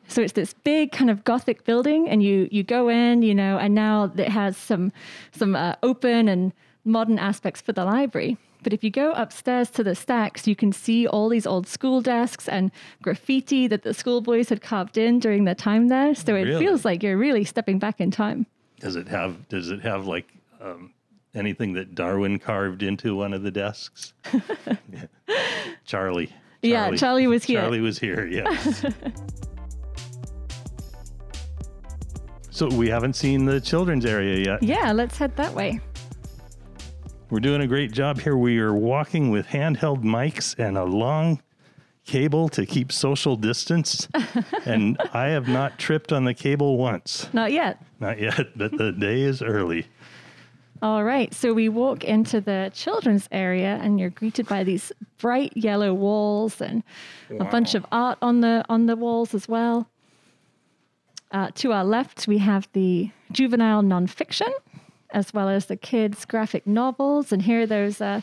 So 0.08 0.22
it's 0.22 0.32
this 0.32 0.54
big 0.64 0.90
kind 0.92 1.10
of 1.10 1.22
Gothic 1.24 1.64
building, 1.64 2.08
and 2.08 2.22
you 2.22 2.48
you 2.50 2.62
go 2.62 2.88
in, 2.88 3.22
you 3.22 3.34
know, 3.34 3.58
and 3.58 3.74
now 3.74 4.10
it 4.16 4.28
has 4.28 4.56
some 4.56 4.92
some 5.32 5.54
uh, 5.54 5.74
open 5.82 6.28
and 6.28 6.52
modern 6.84 7.18
aspects 7.18 7.60
for 7.60 7.72
the 7.72 7.84
library. 7.84 8.36
But 8.62 8.72
if 8.72 8.84
you 8.84 8.90
go 8.90 9.12
upstairs 9.12 9.70
to 9.70 9.82
the 9.82 9.94
stacks, 9.94 10.46
you 10.46 10.54
can 10.54 10.72
see 10.72 11.06
all 11.06 11.28
these 11.28 11.46
old 11.46 11.66
school 11.66 12.00
desks 12.00 12.48
and 12.48 12.70
graffiti 13.02 13.66
that 13.68 13.82
the 13.82 13.94
schoolboys 13.94 14.48
had 14.48 14.60
carved 14.60 14.98
in 14.98 15.18
during 15.18 15.44
their 15.44 15.54
time 15.54 15.88
there. 15.88 16.14
So 16.14 16.34
it 16.36 16.42
Really? 16.44 16.64
feels 16.64 16.84
like 16.84 17.02
you're 17.02 17.16
really 17.16 17.44
stepping 17.44 17.78
back 17.78 18.00
in 18.00 18.10
time. 18.10 18.46
does 18.78 18.96
it 18.96 19.08
have 19.08 19.48
does 19.48 19.70
it 19.70 19.80
have 19.80 20.06
like 20.06 20.26
um, 20.60 20.92
anything 21.34 21.72
that 21.74 21.94
Darwin 21.94 22.38
carved 22.38 22.82
into 22.82 23.16
one 23.16 23.32
of 23.32 23.42
the 23.42 23.50
desks? 23.50 24.12
Yeah. 24.92 25.06
Charlie. 25.86 26.30
Yeah, 26.62 26.90
Charlie 26.96 27.26
was 27.26 27.44
here. 27.44 27.60
Charlie 27.60 27.80
was 27.80 27.98
here. 27.98 28.26
Yes. 28.26 28.84
so 32.50 32.68
we 32.68 32.88
haven't 32.88 33.14
seen 33.14 33.44
the 33.46 33.60
children's 33.60 34.04
area 34.04 34.44
yet. 34.44 34.62
Yeah, 34.62 34.92
let's 34.92 35.16
head 35.16 35.34
that 35.36 35.54
way. 35.54 35.80
We're 37.30 37.38
doing 37.38 37.60
a 37.60 37.68
great 37.68 37.92
job 37.92 38.18
here. 38.18 38.36
We 38.36 38.58
are 38.58 38.74
walking 38.74 39.30
with 39.30 39.46
handheld 39.46 40.02
mics 40.02 40.58
and 40.58 40.76
a 40.76 40.82
long 40.82 41.40
cable 42.04 42.48
to 42.48 42.66
keep 42.66 42.90
social 42.90 43.36
distance. 43.36 44.08
and 44.66 44.98
I 45.12 45.26
have 45.26 45.46
not 45.46 45.78
tripped 45.78 46.12
on 46.12 46.24
the 46.24 46.34
cable 46.34 46.76
once. 46.76 47.28
Not 47.32 47.52
yet. 47.52 47.80
Not 48.00 48.18
yet, 48.20 48.48
but 48.58 48.76
the 48.76 48.90
day 48.90 49.22
is 49.22 49.42
early. 49.42 49.86
All 50.82 51.04
right, 51.04 51.32
so 51.32 51.54
we 51.54 51.68
walk 51.68 52.02
into 52.02 52.40
the 52.40 52.72
children's 52.74 53.28
area, 53.30 53.78
and 53.80 54.00
you're 54.00 54.10
greeted 54.10 54.48
by 54.48 54.64
these 54.64 54.90
bright 55.18 55.56
yellow 55.56 55.94
walls 55.94 56.60
and 56.60 56.82
a 57.38 57.44
bunch 57.44 57.76
of 57.76 57.86
art 57.92 58.18
on 58.22 58.40
the 58.40 58.64
on 58.68 58.86
the 58.86 58.96
walls 58.96 59.34
as 59.34 59.46
well. 59.46 59.88
Uh, 61.30 61.50
to 61.56 61.72
our 61.72 61.84
left, 61.84 62.26
we 62.26 62.38
have 62.38 62.66
the 62.72 63.10
juvenile 63.30 63.82
nonfiction, 63.82 64.50
as 65.12 65.32
well 65.34 65.48
as 65.48 65.66
the 65.66 65.76
kids' 65.76 66.24
graphic 66.24 66.66
novels, 66.66 67.32
and 67.32 67.42
here 67.42 67.62
are 67.62 67.66
those 67.66 68.00
uh, 68.00 68.20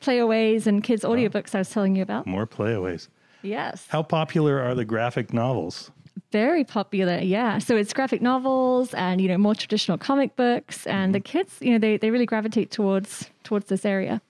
playaways 0.00 0.66
and 0.66 0.82
kids' 0.82 1.04
audiobooks 1.04 1.54
I 1.54 1.58
was 1.58 1.70
telling 1.70 1.96
you 1.96 2.02
about. 2.02 2.26
More 2.26 2.46
playaways. 2.46 3.08
Yes, 3.42 3.86
How 3.88 4.02
popular 4.02 4.60
are 4.60 4.74
the 4.74 4.84
graphic 4.84 5.32
novels? 5.32 5.90
very 6.32 6.64
popular. 6.64 7.18
Yeah, 7.18 7.58
so 7.58 7.76
it's 7.76 7.92
graphic 7.92 8.20
novels 8.20 8.92
and 8.94 9.20
you 9.20 9.28
know 9.28 9.38
more 9.38 9.54
traditional 9.54 9.96
comic 9.96 10.34
books, 10.36 10.86
and 10.86 11.14
the 11.14 11.20
kids, 11.20 11.56
you 11.60 11.70
know, 11.72 11.78
they 11.78 11.96
they 11.96 12.10
really 12.10 12.26
gravitate 12.26 12.70
towards 12.70 13.30
towards 13.44 13.66
this 13.68 13.84
area. 13.84 14.20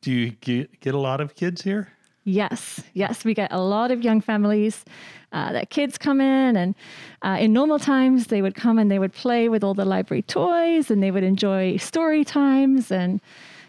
Do 0.00 0.10
you 0.12 0.30
get, 0.40 0.80
get 0.80 0.94
a 0.94 0.98
lot 0.98 1.20
of 1.20 1.34
kids 1.34 1.62
here? 1.62 1.88
Yes, 2.28 2.82
yes, 2.92 3.24
we 3.24 3.34
get 3.34 3.52
a 3.52 3.60
lot 3.60 3.92
of 3.92 4.02
young 4.02 4.20
families 4.20 4.84
uh, 5.32 5.52
that 5.52 5.70
kids 5.70 5.96
come 5.96 6.20
in, 6.20 6.56
and 6.56 6.74
uh, 7.22 7.36
in 7.38 7.52
normal 7.52 7.78
times 7.78 8.26
they 8.26 8.42
would 8.42 8.56
come 8.56 8.80
and 8.80 8.90
they 8.90 8.98
would 8.98 9.12
play 9.12 9.48
with 9.48 9.62
all 9.62 9.74
the 9.74 9.84
library 9.84 10.22
toys, 10.22 10.90
and 10.90 11.00
they 11.00 11.12
would 11.12 11.22
enjoy 11.22 11.76
story 11.76 12.24
times, 12.24 12.90
and 12.90 13.20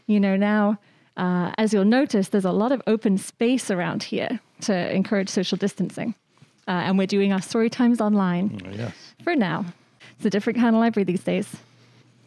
you 0.08 0.20
know 0.20 0.36
now. 0.36 0.78
Uh, 1.18 1.52
as 1.58 1.72
you'll 1.74 1.84
notice, 1.86 2.30
there's 2.30 2.46
a 2.46 2.52
lot 2.52 2.72
of 2.72 2.80
open 2.88 3.18
space 3.18 3.70
around 3.72 4.02
here 4.04 4.40
to 4.62 4.74
encourage 4.96 5.30
social 5.30 5.58
distancing. 5.58 6.14
Uh, 6.68 6.72
and 6.86 6.98
we're 6.98 7.08
doing 7.08 7.32
our 7.34 7.42
story 7.42 7.70
times 7.72 8.00
online 8.02 8.62
Oh, 8.66 8.70
yes. 8.72 8.94
for 9.24 9.36
now. 9.36 9.66
It's 10.18 10.26
a 10.26 10.30
different 10.30 10.60
kind 10.60 10.76
of 10.76 10.80
library 10.80 11.06
these 11.06 11.24
days. 11.24 11.48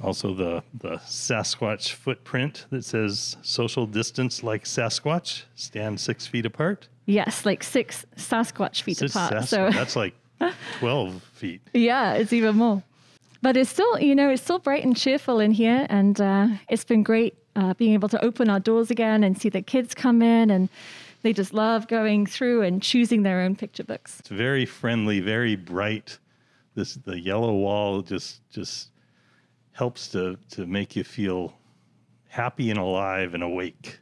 Also, 0.02 0.34
the, 0.34 0.62
the 0.74 0.96
Sasquatch 1.06 1.92
footprint 1.92 2.66
that 2.70 2.84
says 2.84 3.36
social 3.42 3.86
distance 3.86 4.42
like 4.42 4.64
Sasquatch, 4.64 5.42
stand 5.54 6.00
six 6.00 6.26
feet 6.26 6.46
apart. 6.46 6.88
Yes, 7.06 7.44
like 7.44 7.62
six 7.62 8.06
Sasquatch 8.16 8.82
feet 8.82 8.96
Six 8.96 9.14
apart. 9.14 9.32
Sasquatch- 9.34 9.48
So 9.48 9.70
that's 9.72 9.96
like 9.96 10.14
12 10.78 11.22
feet. 11.34 11.60
Yeah, 11.74 12.14
it's 12.14 12.32
even 12.32 12.56
more. 12.56 12.82
But 13.42 13.56
it's 13.56 13.70
still, 13.70 13.98
you 13.98 14.14
know, 14.14 14.30
it's 14.30 14.42
still 14.42 14.58
bright 14.58 14.84
and 14.84 14.96
cheerful 14.96 15.40
in 15.40 15.50
here, 15.52 15.86
and 15.88 16.20
uh, 16.20 16.48
it's 16.68 16.84
been 16.84 17.02
great 17.02 17.34
uh, 17.56 17.74
being 17.74 17.94
able 17.94 18.08
to 18.10 18.22
open 18.24 18.50
our 18.50 18.60
doors 18.60 18.90
again 18.90 19.24
and 19.24 19.40
see 19.40 19.48
the 19.48 19.62
kids 19.62 19.94
come 19.94 20.20
in, 20.22 20.50
and 20.50 20.68
they 21.22 21.32
just 21.32 21.52
love 21.54 21.88
going 21.88 22.26
through 22.26 22.62
and 22.62 22.82
choosing 22.82 23.22
their 23.22 23.40
own 23.40 23.56
picture 23.56 23.84
books. 23.84 24.20
It's 24.20 24.28
very 24.28 24.66
friendly, 24.66 25.20
very 25.20 25.56
bright. 25.56 26.18
This 26.74 26.94
the 26.94 27.18
yellow 27.18 27.52
wall 27.54 28.02
just 28.02 28.40
just 28.50 28.90
helps 29.80 30.08
to 30.08 30.36
to 30.50 30.66
make 30.66 30.90
you 30.94 31.04
feel 31.04 31.40
happy 32.28 32.70
and 32.70 32.78
alive 32.78 33.30
and 33.34 33.42
awake. 33.42 33.98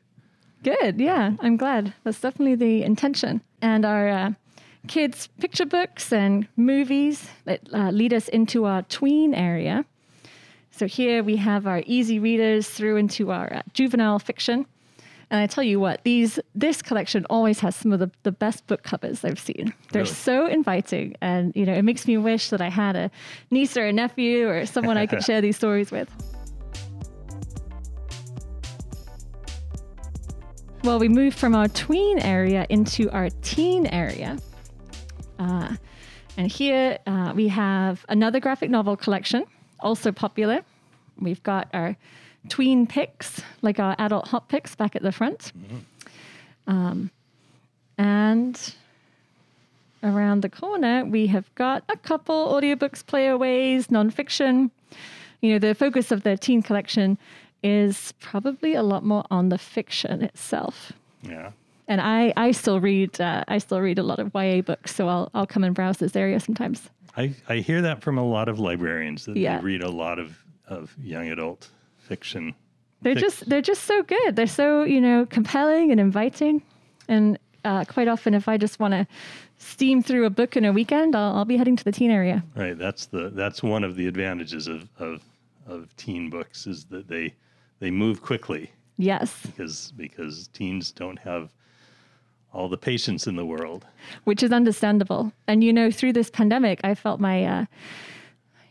Good, 0.65 1.01
yeah, 1.01 1.37
I'm 1.39 1.57
glad. 1.57 1.95
That's 2.03 2.21
definitely 2.21 2.57
the 2.57 2.83
intention. 2.83 3.41
And 3.63 3.85
our 3.85 4.09
uh, 4.09 4.31
kids' 4.89 5.29
picture 5.39 5.67
books 5.67 6.13
and 6.13 6.49
movies 6.57 7.17
that 7.45 7.61
uh, 7.73 7.91
lead 8.01 8.13
us 8.13 8.27
into 8.29 8.65
our 8.65 8.83
tween 8.83 9.35
area. 9.35 9.85
So 10.73 10.87
here 10.87 11.23
we 11.23 11.37
have 11.37 11.67
our 11.67 11.83
easy 11.87 12.19
readers 12.19 12.69
through 12.69 12.97
into 12.97 13.31
our 13.31 13.49
uh, 13.53 13.63
juvenile 13.73 14.19
fiction. 14.19 14.67
And 15.31 15.41
I 15.41 15.47
tell 15.47 15.63
you 15.65 15.79
what, 15.79 16.03
these 16.05 16.39
this 16.55 16.81
collection 16.81 17.27
always 17.29 17.61
has 17.61 17.77
some 17.77 17.93
of 17.93 17.99
the, 18.01 18.11
the 18.23 18.33
best 18.33 18.67
book 18.67 18.83
covers 18.83 19.25
I've 19.25 19.39
seen. 19.39 19.75
They're 19.93 20.03
Really? 20.03 20.15
so 20.15 20.47
inviting, 20.47 21.17
and 21.21 21.53
you 21.55 21.67
know 21.67 21.75
it 21.75 21.83
makes 21.83 22.07
me 22.07 22.17
wish 22.17 22.49
that 22.51 22.63
I 22.63 22.71
had 22.71 22.97
a 22.97 23.11
niece 23.51 23.77
or 23.77 23.85
a 23.87 23.93
nephew 23.93 24.49
or 24.49 24.65
someone 24.65 24.97
I 24.97 25.07
could 25.07 25.23
share 25.29 25.41
these 25.43 25.57
stories 25.57 25.91
with. 25.91 26.09
Well, 30.85 30.99
we 30.99 31.09
move 31.09 31.35
from 31.35 31.55
our 31.55 31.69
tween 31.69 32.19
area 32.21 32.65
into 32.71 33.11
our 33.11 33.29
teen 33.43 33.87
area. 33.89 34.39
Uh, 35.39 35.77
and 36.37 36.51
here 36.51 36.99
uh, 37.07 37.33
we 37.35 37.49
have 37.49 38.07
another 38.09 38.41
graphic 38.41 38.71
novel 38.71 38.97
collection, 38.97 39.45
also 39.81 40.13
popular. 40.13 40.61
We've 41.21 41.43
got 41.43 41.69
our 41.75 41.97
tween 42.49 42.87
picks, 42.87 43.43
like 43.63 43.79
our 43.79 43.95
adult 43.99 44.29
hot 44.29 44.49
picks 44.49 44.75
back 44.75 44.97
at 44.97 45.03
the 45.03 45.13
front. 45.13 45.53
Um, 46.67 47.11
and 47.97 48.75
around 50.03 50.43
the 50.43 50.49
corner, 50.49 51.05
we 51.05 51.27
have 51.29 51.53
got 51.55 51.83
a 51.89 51.97
couple 51.97 52.49
audiobooks, 52.49 53.03
playaways, 53.05 53.87
nonfiction. 53.89 54.71
You 55.41 55.53
know, 55.53 55.59
the 55.59 55.75
focus 55.75 56.11
of 56.11 56.23
the 56.23 56.37
teen 56.37 56.63
collection 56.63 57.19
is 57.63 58.13
probably 58.21 58.75
a 58.75 58.83
lot 58.83 59.05
more 59.05 59.25
on 59.31 59.49
the 59.49 59.59
fiction 59.59 60.23
itself. 60.23 60.93
Yeah. 61.23 61.51
And 61.89 62.01
I, 62.01 62.33
I 62.37 62.51
still 62.53 62.81
read 62.81 63.19
uh, 63.21 63.45
I 63.49 63.59
still 63.59 63.81
read 63.81 63.99
a 63.99 64.03
lot 64.03 64.19
of 64.19 64.31
YA 64.35 64.61
books, 64.61 64.95
so 64.95 65.09
I'll 65.09 65.31
I'll 65.33 65.47
come 65.47 65.65
and 65.65 65.75
browse 65.75 65.97
this 65.97 66.15
area 66.15 66.39
sometimes. 66.39 66.91
I, 67.17 67.35
I 67.49 67.57
hear 67.57 67.81
that 67.83 68.03
from 68.03 68.19
a 68.19 68.25
lot 68.25 68.49
of 68.49 68.61
librarians 68.61 69.25
that 69.25 69.37
Yeah. 69.37 69.59
they 69.59 69.65
read 69.65 69.83
a 69.83 69.91
lot 69.91 70.19
of, 70.19 70.37
of 70.69 70.95
young 71.03 71.29
adult 71.29 71.69
fiction 72.09 72.55
They're 73.03 73.15
just 73.27 73.49
they're 73.49 73.69
just 73.73 73.85
so 73.85 74.03
good. 74.03 74.31
They're 74.37 74.57
so 74.63 74.85
you 74.95 75.01
know 75.01 75.27
compelling 75.37 75.91
and 75.93 76.01
inviting, 76.01 76.63
and 77.07 77.39
uh, 77.65 77.85
quite 77.95 78.09
often 78.09 78.35
if 78.35 78.49
I 78.49 78.57
just 78.59 78.81
want 78.81 78.93
to 78.99 79.07
steam 79.59 80.03
through 80.03 80.25
a 80.27 80.31
book 80.31 80.57
in 80.57 80.65
a 80.65 80.73
weekend, 80.73 81.15
I'll, 81.15 81.37
I'll 81.37 81.45
be 81.55 81.57
heading 81.57 81.77
to 81.77 81.85
the 81.85 81.93
teen 81.93 82.11
area. 82.11 82.43
Right. 82.57 82.77
That's 82.85 83.07
the 83.07 83.31
that's 83.43 83.63
one 83.63 83.85
of 83.89 83.95
the 83.95 84.07
advantages 84.09 84.67
of 84.67 84.89
of, 84.99 85.23
of 85.67 85.95
teen 85.97 86.31
books 86.31 86.67
is 86.67 86.85
that 86.87 87.07
they 87.09 87.35
they 87.81 87.91
move 87.91 88.17
quickly 88.31 88.71
Yes, 88.97 89.31
because 89.47 89.93
because 89.97 90.49
teens 90.49 90.91
don't 90.91 91.21
have 91.21 91.51
all 92.53 92.69
the 92.69 92.79
patience 92.91 93.29
in 93.31 93.37
the 93.37 93.45
world. 93.47 93.87
which 94.25 94.43
is 94.43 94.51
understandable. 94.53 95.31
And 95.47 95.63
you 95.63 95.73
know, 95.73 95.91
through 95.91 96.15
this 96.15 96.31
pandemic, 96.31 96.81
I 96.83 96.95
felt 96.95 97.21
my 97.21 97.45
uh, 97.45 97.65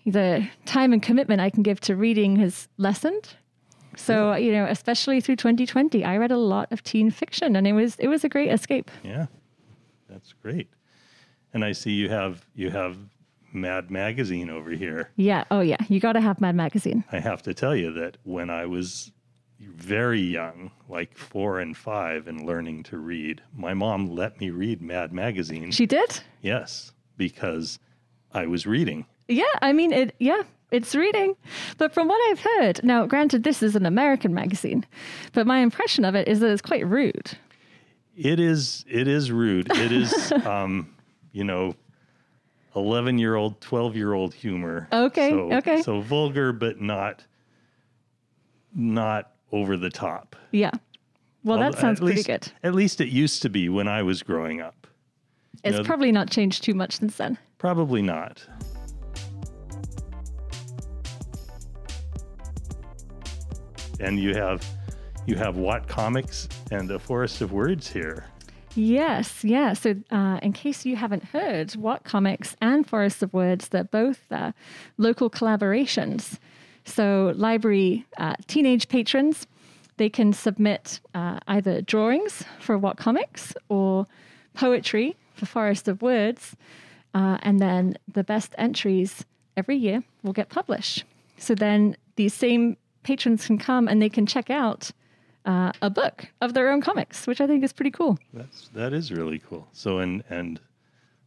the 0.07 0.47
time 0.65 0.93
and 0.93 1.03
commitment 1.03 1.41
I 1.41 1.49
can 1.49 1.63
give 1.63 1.79
to 1.81 1.95
reading 1.95 2.37
has 2.37 2.67
lessened. 2.77 3.35
So 3.95 4.35
you 4.35 4.51
know, 4.51 4.65
especially 4.65 5.21
through 5.21 5.37
2020, 5.37 6.03
I 6.05 6.17
read 6.17 6.31
a 6.31 6.37
lot 6.37 6.71
of 6.71 6.83
teen 6.83 7.11
fiction, 7.11 7.55
and 7.55 7.67
it 7.67 7.73
was 7.73 7.95
it 7.97 8.07
was 8.07 8.23
a 8.23 8.29
great 8.29 8.49
escape. 8.51 8.89
Yeah. 9.03 9.27
That's 10.09 10.33
great. 10.33 10.69
And 11.53 11.65
I 11.65 11.71
see 11.73 11.91
you 11.91 12.09
have 12.09 12.45
you 12.55 12.69
have 12.69 12.97
Mad 13.53 13.89
Magazine 13.91 14.49
over 14.49 14.71
here. 14.71 15.11
Yeah. 15.15 15.43
Oh 15.51 15.61
yeah. 15.61 15.77
You 15.89 15.99
got 15.99 16.13
to 16.13 16.21
have 16.21 16.39
Mad 16.39 16.55
Magazine. 16.55 17.03
I 17.11 17.19
have 17.19 17.41
to 17.43 17.53
tell 17.53 17.75
you 17.75 17.91
that 17.93 18.17
when 18.23 18.49
I 18.49 18.65
was 18.65 19.11
very 19.59 20.21
young, 20.21 20.71
like 20.87 21.17
four 21.17 21.59
and 21.59 21.75
five, 21.75 22.27
and 22.27 22.45
learning 22.45 22.83
to 22.83 22.97
read, 22.97 23.41
my 23.55 23.73
mom 23.73 24.05
let 24.05 24.39
me 24.39 24.51
read 24.51 24.81
Mad 24.81 25.11
Magazine. 25.11 25.71
She 25.71 25.87
did. 25.87 26.19
yes, 26.41 26.91
because 27.17 27.79
I 28.31 28.45
was 28.45 28.67
reading. 28.67 29.07
Yeah, 29.27 29.43
I 29.61 29.73
mean 29.73 29.91
it. 29.93 30.15
Yeah, 30.19 30.43
it's 30.71 30.95
reading. 30.95 31.35
But 31.77 31.93
from 31.93 32.07
what 32.07 32.19
I've 32.31 32.39
heard, 32.39 32.83
now 32.83 33.05
granted, 33.05 33.43
this 33.43 33.61
is 33.63 33.75
an 33.75 33.85
American 33.85 34.33
magazine, 34.33 34.85
but 35.33 35.45
my 35.47 35.59
impression 35.59 36.05
of 36.05 36.15
it 36.15 36.27
is 36.27 36.39
that 36.39 36.51
it's 36.51 36.61
quite 36.61 36.85
rude. 36.87 37.37
It 38.15 38.39
is 38.39 38.85
it 38.89 39.07
is 39.07 39.31
rude. 39.31 39.69
It 39.75 39.91
is 39.91 40.31
um, 40.45 40.89
you 41.33 41.43
know, 41.43 41.75
eleven 42.75 43.17
year 43.17 43.35
old, 43.35 43.59
twelve 43.61 43.95
year 43.95 44.13
old 44.13 44.33
humor. 44.33 44.87
Okay, 44.91 45.29
So, 45.31 45.51
okay. 45.53 45.81
So 45.81 46.01
vulgar, 46.01 46.51
but 46.53 46.79
not 46.81 47.23
not 48.73 49.31
over 49.51 49.77
the 49.77 49.89
top. 49.89 50.35
Yeah. 50.51 50.71
Well, 51.43 51.57
that 51.59 51.65
Although- 51.67 51.79
sounds 51.79 51.99
at 51.99 52.03
pretty 52.03 52.17
least- 52.17 52.27
good. 52.27 52.51
At 52.63 52.75
least 52.75 53.01
it 53.01 53.07
used 53.09 53.41
to 53.43 53.49
be 53.49 53.69
when 53.69 53.87
I 53.87 54.03
was 54.03 54.21
growing 54.23 54.61
up. 54.61 54.87
It's 55.63 55.77
know, 55.77 55.83
probably 55.83 56.11
not 56.11 56.29
changed 56.29 56.63
too 56.63 56.73
much 56.73 56.97
since 56.97 57.17
then. 57.17 57.37
Probably 57.57 58.01
not. 58.01 58.45
And 63.99 64.19
you 64.19 64.33
have 64.35 64.65
you 65.25 65.35
have 65.35 65.55
WhatComics 65.55 66.47
and 66.71 66.89
a 66.89 66.97
Forest 66.97 67.41
of 67.41 67.51
Words 67.51 67.91
here. 67.91 68.25
Yes, 68.75 69.43
yeah. 69.43 69.73
So, 69.73 69.95
uh, 70.11 70.39
in 70.41 70.53
case 70.53 70.85
you 70.85 70.95
haven't 70.95 71.23
heard, 71.23 71.69
WhatComics 71.69 72.55
and 72.61 72.87
Forest 72.87 73.23
of 73.23 73.33
Words, 73.33 73.69
they're 73.69 73.83
both 73.83 74.31
uh, 74.31 74.51
local 74.97 75.29
collaborations. 75.29 76.37
So, 76.85 77.33
library 77.35 78.05
uh, 78.17 78.35
teenage 78.45 78.87
patrons, 78.87 79.47
they 79.97 80.09
can 80.09 80.31
submit 80.31 81.01
uh, 81.15 81.39
either 81.47 81.81
drawings 81.81 82.43
for 82.59 82.79
WhatComics 82.79 83.53
or 83.67 84.07
poetry 84.53 85.17
for 85.33 85.45
Forest 85.45 85.87
of 85.87 86.01
Words, 86.01 86.55
uh, 87.13 87.39
and 87.41 87.59
then 87.59 87.97
the 88.13 88.23
best 88.23 88.53
entries 88.57 89.25
every 89.57 89.75
year 89.75 90.03
will 90.23 90.33
get 90.33 90.49
published. 90.49 91.03
So 91.39 91.55
then 91.55 91.97
these 92.15 92.33
same 92.33 92.77
patrons 93.07 93.47
can 93.47 93.57
come 93.57 93.87
and 93.87 94.01
they 94.01 94.09
can 94.09 94.25
check 94.25 94.49
out 94.49 94.91
uh, 95.45 95.71
a 95.81 95.89
book 95.89 96.27
of 96.41 96.53
their 96.53 96.69
own 96.69 96.81
comics, 96.81 97.25
which 97.25 97.39
I 97.39 97.47
think 97.47 97.63
is 97.63 97.71
pretty 97.71 97.91
cool. 97.91 98.19
That's 98.33 98.67
that 98.73 98.91
is 98.91 99.13
really 99.13 99.39
cool. 99.39 99.65
So 99.71 99.99
and 99.99 100.25
and 100.29 100.59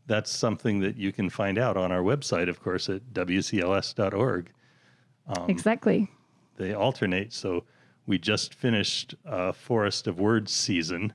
that's 0.06 0.30
something 0.30 0.80
that 0.80 0.98
you 0.98 1.10
can 1.10 1.30
find 1.30 1.56
out 1.56 1.78
on 1.78 1.90
our 1.90 2.02
website, 2.02 2.50
of 2.50 2.60
course, 2.62 2.90
at 2.90 3.14
wcls.org. 3.14 4.52
Um, 5.26 5.48
exactly. 5.48 6.08
They 6.58 6.74
alternate. 6.74 7.32
So 7.32 7.64
we 8.06 8.18
just 8.18 8.52
finished 8.52 9.14
uh, 9.24 9.52
Forest 9.52 10.06
of 10.06 10.20
Words 10.20 10.52
season, 10.52 11.14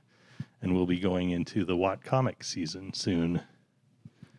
and 0.60 0.74
we'll 0.74 0.86
be 0.86 0.98
going 0.98 1.30
into 1.30 1.64
the 1.64 1.76
Watt 1.76 2.02
comic 2.02 2.42
season 2.42 2.92
soon. 2.92 3.40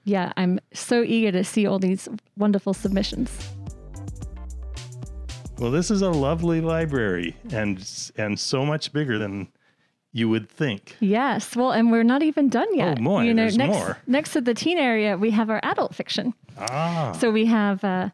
Yeah, 0.03 0.33
I'm 0.35 0.59
so 0.73 1.03
eager 1.03 1.31
to 1.31 1.43
see 1.45 1.65
all 1.65 1.79
these 1.79 2.09
wonderful 2.35 2.73
submissions. 2.73 3.56
Well, 5.59 5.71
this 5.71 5.89
is 5.89 6.01
a 6.03 6.09
lovely 6.11 6.61
library, 6.61 7.35
and 7.51 7.83
and 8.15 8.39
so 8.39 8.65
much 8.65 8.93
bigger 8.93 9.17
than 9.17 9.47
you 10.13 10.29
would 10.29 10.49
think. 10.49 10.95
Yes, 10.99 11.55
well, 11.55 11.71
and 11.71 11.91
we're 11.91 12.03
not 12.03 12.21
even 12.23 12.47
done 12.49 12.67
yet. 12.75 12.97
Oh, 12.99 13.03
boy, 13.03 13.23
you 13.23 13.33
know, 13.33 13.43
there's 13.43 13.57
next, 13.57 13.75
more. 13.75 13.97
Next 14.07 14.33
to 14.33 14.41
the 14.41 14.53
teen 14.53 14.77
area, 14.77 15.17
we 15.17 15.31
have 15.31 15.49
our 15.49 15.59
adult 15.63 15.95
fiction. 15.95 16.33
Ah, 16.57 17.11
So 17.19 17.31
we 17.31 17.45
have 17.45 17.83
uh, 17.83 18.09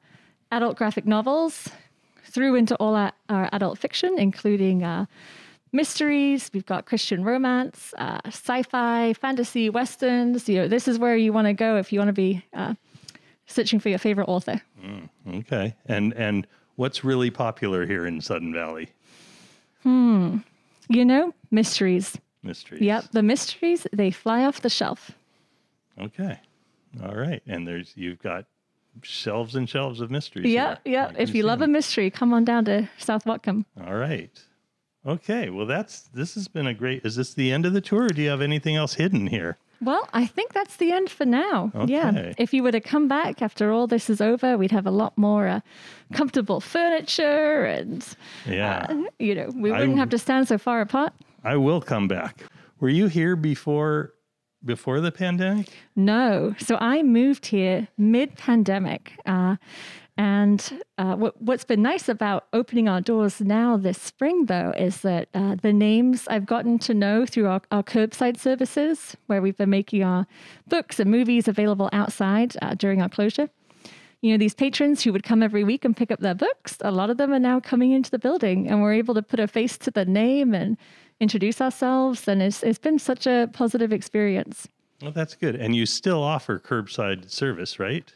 adult 0.52 0.78
graphic 0.78 1.06
novels 1.06 1.70
through 2.26 2.56
into 2.56 2.76
all 2.78 2.96
our, 2.96 3.12
our 3.30 3.50
adult 3.52 3.78
fiction, 3.78 4.18
including 4.18 4.84
uh, 4.84 5.06
mysteries. 5.72 6.50
We've 6.54 6.66
got 6.66 6.86
Christian 6.86 7.24
romance, 7.24 7.94
uh, 7.98 8.20
sci-fi, 8.26 9.14
fantasy, 9.14 9.70
westerns. 9.70 10.50
You 10.50 10.60
know, 10.60 10.68
this 10.68 10.88
is 10.88 10.98
where 10.98 11.16
you 11.18 11.32
want 11.34 11.48
to 11.48 11.54
go 11.54 11.78
if 11.78 11.92
you 11.94 12.00
want 12.00 12.10
to 12.10 12.14
be 12.14 12.44
uh, 12.54 12.74
searching 13.46 13.80
for 13.80 13.90
your 13.90 14.00
favorite 14.00 14.28
author. 14.30 14.62
okay. 15.28 15.76
And 15.86 16.14
and 16.14 16.48
what's 16.76 17.04
really 17.04 17.30
popular 17.30 17.86
here 17.86 18.06
in 18.06 18.22
Sudden 18.22 18.54
Valley? 18.54 18.90
Hmm. 19.84 20.38
You 20.90 21.06
know, 21.06 21.34
mysteries. 21.52 22.18
Mysteries. 22.44 22.82
Yep, 22.82 23.12
the 23.12 23.24
mysteries 23.24 23.88
they 23.94 24.12
fly 24.12 24.44
off 24.44 24.62
the 24.62 24.70
shelf. 24.70 25.12
Okay. 26.00 26.40
All 27.04 27.16
right. 27.16 27.42
And 27.48 27.68
there's 27.68 27.94
you've 27.96 28.20
got 28.20 28.46
shelves 29.02 29.56
and 29.56 29.70
shelves 29.70 30.02
of 30.02 30.12
mysteries. 30.12 30.48
Yeah, 30.48 30.78
yeah. 30.86 31.12
If 31.18 31.34
you 31.34 31.44
love 31.44 31.62
a 31.62 31.68
mystery, 31.68 32.10
come 32.12 32.34
on 32.34 32.46
down 32.46 32.66
to 32.66 32.90
South 32.98 33.26
Whatcom. 33.26 33.66
All 33.86 33.96
right. 33.96 34.32
Okay. 35.06 35.50
Well, 35.50 35.66
that's 35.66 36.02
this 36.14 36.36
has 36.36 36.48
been 36.48 36.68
a 36.68 36.74
great. 36.74 37.06
Is 37.06 37.16
this 37.16 37.34
the 37.34 37.52
end 37.52 37.66
of 37.66 37.74
the 37.74 37.82
tour? 37.82 38.06
Or 38.06 38.10
do 38.10 38.22
you 38.22 38.30
have 38.30 38.42
anything 38.42 38.76
else 38.76 38.96
hidden 38.96 39.28
here? 39.28 39.58
Well, 39.84 40.08
I 40.14 40.26
think 40.26 40.54
that's 40.54 40.78
the 40.78 40.92
end 40.92 41.10
for 41.10 41.26
now. 41.26 41.72
Yeah. 41.86 42.34
If 42.38 42.54
you 42.54 42.64
were 42.64 42.72
to 42.72 42.80
come 42.82 43.08
back 43.08 43.42
after 43.42 43.72
all 43.72 43.88
this 43.88 44.10
is 44.10 44.22
over, 44.22 44.58
we'd 44.58 44.72
have 44.72 44.88
a 44.88 44.92
lot 44.92 45.18
more 45.18 45.48
uh, 45.48 45.60
comfortable 46.14 46.60
furniture 46.62 47.66
and, 47.66 48.06
Yeah. 48.48 48.86
uh, 48.90 49.04
you 49.20 49.36
know, 49.36 49.50
we 49.56 49.72
wouldn't 49.72 49.98
have 49.98 50.10
to 50.10 50.18
stand 50.18 50.48
so 50.48 50.58
far 50.58 50.82
apart. 50.82 51.14
I 51.44 51.58
will 51.58 51.82
come 51.82 52.08
back. 52.08 52.44
Were 52.80 52.90
you 52.90 53.08
here 53.08 53.36
before 53.36 54.14
before 54.66 55.02
the 55.02 55.12
pandemic? 55.12 55.68
No. 55.96 56.56
So 56.58 56.78
I 56.80 57.04
moved 57.04 57.48
here 57.48 57.88
mid 57.98 58.36
pandemic. 58.38 59.12
Uh, 59.26 59.58
and 60.18 60.84
uh, 61.00 61.16
what, 61.16 61.42
what's 61.42 61.64
been 61.64 61.82
nice 61.82 62.08
about 62.08 62.46
opening 62.54 62.88
our 62.88 63.02
doors 63.02 63.42
now 63.42 63.78
this 63.78 64.00
spring, 64.00 64.46
though, 64.46 64.72
is 64.78 65.02
that 65.02 65.28
uh, 65.34 65.56
the 65.56 65.74
names 65.74 66.28
I've 66.28 66.46
gotten 66.46 66.78
to 66.80 66.94
know 66.94 67.26
through 67.26 67.48
our, 67.48 67.62
our 67.72 67.82
curbside 67.82 68.40
services, 68.40 69.18
where 69.26 69.42
we've 69.42 69.58
been 69.58 69.72
making 69.72 70.04
our 70.04 70.28
books 70.68 71.00
and 71.00 71.10
movies 71.10 71.48
available 71.48 71.90
outside 71.92 72.56
uh, 72.62 72.76
during 72.76 73.02
our 73.02 73.10
closure. 73.10 73.50
You 74.22 74.32
know, 74.32 74.38
these 74.38 74.54
patrons 74.54 75.04
who 75.04 75.12
would 75.12 75.24
come 75.24 75.42
every 75.42 75.64
week 75.64 75.84
and 75.84 75.98
pick 75.98 76.12
up 76.12 76.20
their 76.20 76.36
books, 76.36 76.78
a 76.82 76.92
lot 76.92 77.10
of 77.10 77.18
them 77.18 77.34
are 77.34 77.40
now 77.40 77.60
coming 77.60 77.92
into 77.92 78.10
the 78.10 78.20
building 78.20 78.70
and 78.70 78.82
we're 78.82 78.94
able 78.94 79.16
to 79.16 79.22
put 79.22 79.40
a 79.40 79.48
face 79.48 79.78
to 79.80 79.92
the 79.92 80.06
name 80.06 80.54
and 80.54 80.78
introduce 81.20 81.60
ourselves. 81.60 82.26
And 82.28 82.42
it's, 82.42 82.64
it's 82.64 82.80
been 82.80 83.00
such 83.00 83.28
a 83.28 83.50
positive 83.52 83.92
experience. 83.92 84.70
Well, 85.04 85.12
that's 85.12 85.36
good. 85.36 85.56
And 85.56 85.76
you 85.76 85.86
still 85.86 86.24
offer 86.24 86.58
curbside 86.58 87.30
service, 87.30 87.78
right? 87.78 88.10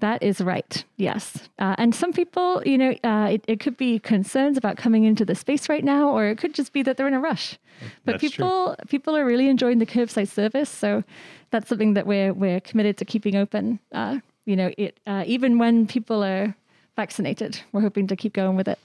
That 0.00 0.22
is 0.22 0.42
right. 0.42 0.84
Yes. 0.98 1.48
Uh, 1.58 1.74
and 1.78 1.94
some 1.94 2.12
people, 2.12 2.62
you 2.66 2.76
know, 2.76 2.94
uh, 3.02 3.28
it, 3.32 3.44
it 3.48 3.60
could 3.60 3.78
be 3.78 3.98
concerns 3.98 4.58
about 4.58 4.76
coming 4.76 5.04
into 5.04 5.24
the 5.24 5.34
space 5.34 5.70
right 5.70 5.82
now, 5.82 6.10
or 6.10 6.26
it 6.26 6.36
could 6.36 6.54
just 6.54 6.74
be 6.74 6.82
that 6.82 6.98
they're 6.98 7.08
in 7.08 7.14
a 7.14 7.20
rush. 7.20 7.58
But 8.04 8.20
That's 8.20 8.34
true. 8.34 8.44
people, 8.44 8.76
people 8.88 9.16
are 9.16 9.24
really 9.24 9.48
enjoying 9.48 9.78
the 9.78 9.86
curbside 9.86 10.28
service, 10.28 10.68
so 10.68 11.02
that's 11.50 11.68
something 11.68 11.94
that 11.94 12.06
we're 12.06 12.34
we're 12.34 12.60
committed 12.60 12.98
to 12.98 13.06
keeping 13.06 13.36
open. 13.36 13.80
Uh, 13.90 14.18
you 14.44 14.54
know, 14.54 14.70
it 14.76 15.00
uh, 15.06 15.24
even 15.26 15.58
when 15.58 15.86
people 15.86 16.22
are 16.22 16.54
vaccinated, 16.94 17.58
we're 17.72 17.80
hoping 17.80 18.06
to 18.08 18.16
keep 18.16 18.34
going 18.34 18.54
with 18.54 18.68
it. 18.68 18.78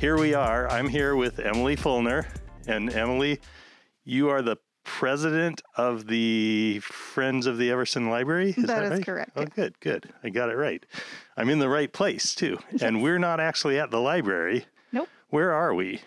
Here 0.00 0.16
we 0.18 0.32
are. 0.34 0.66
I'm 0.70 0.88
here 0.88 1.14
with 1.14 1.38
Emily 1.38 1.76
Fulner. 1.76 2.26
And 2.66 2.90
Emily, 2.92 3.38
you 4.04 4.30
are 4.30 4.40
the 4.42 4.56
president 4.82 5.60
of 5.76 6.06
the 6.06 6.78
Friends 6.82 7.46
of 7.46 7.58
the 7.58 7.70
Everson 7.70 8.08
Library. 8.08 8.50
Is 8.50 8.56
That 8.56 8.66
that, 8.66 8.82
is 8.84 8.90
right? 8.92 9.04
correct, 9.06 9.32
Oh, 9.36 9.42
yeah. 9.42 9.46
good, 9.54 9.80
good. 9.80 10.12
I 10.24 10.30
got 10.30 10.48
it 10.48 10.56
right. 10.56 10.84
I'm 11.36 11.50
in 11.50 11.58
the 11.58 11.68
right 11.68 11.92
place 11.92 12.34
too. 12.34 12.58
And 12.80 13.02
we're 13.02 13.18
not 13.18 13.40
actually 13.40 13.78
at 13.78 13.90
the 13.90 14.00
library. 14.00 14.64
Nope. 14.92 15.08
Where 15.28 15.52
are 15.52 15.74
we? 15.74 16.00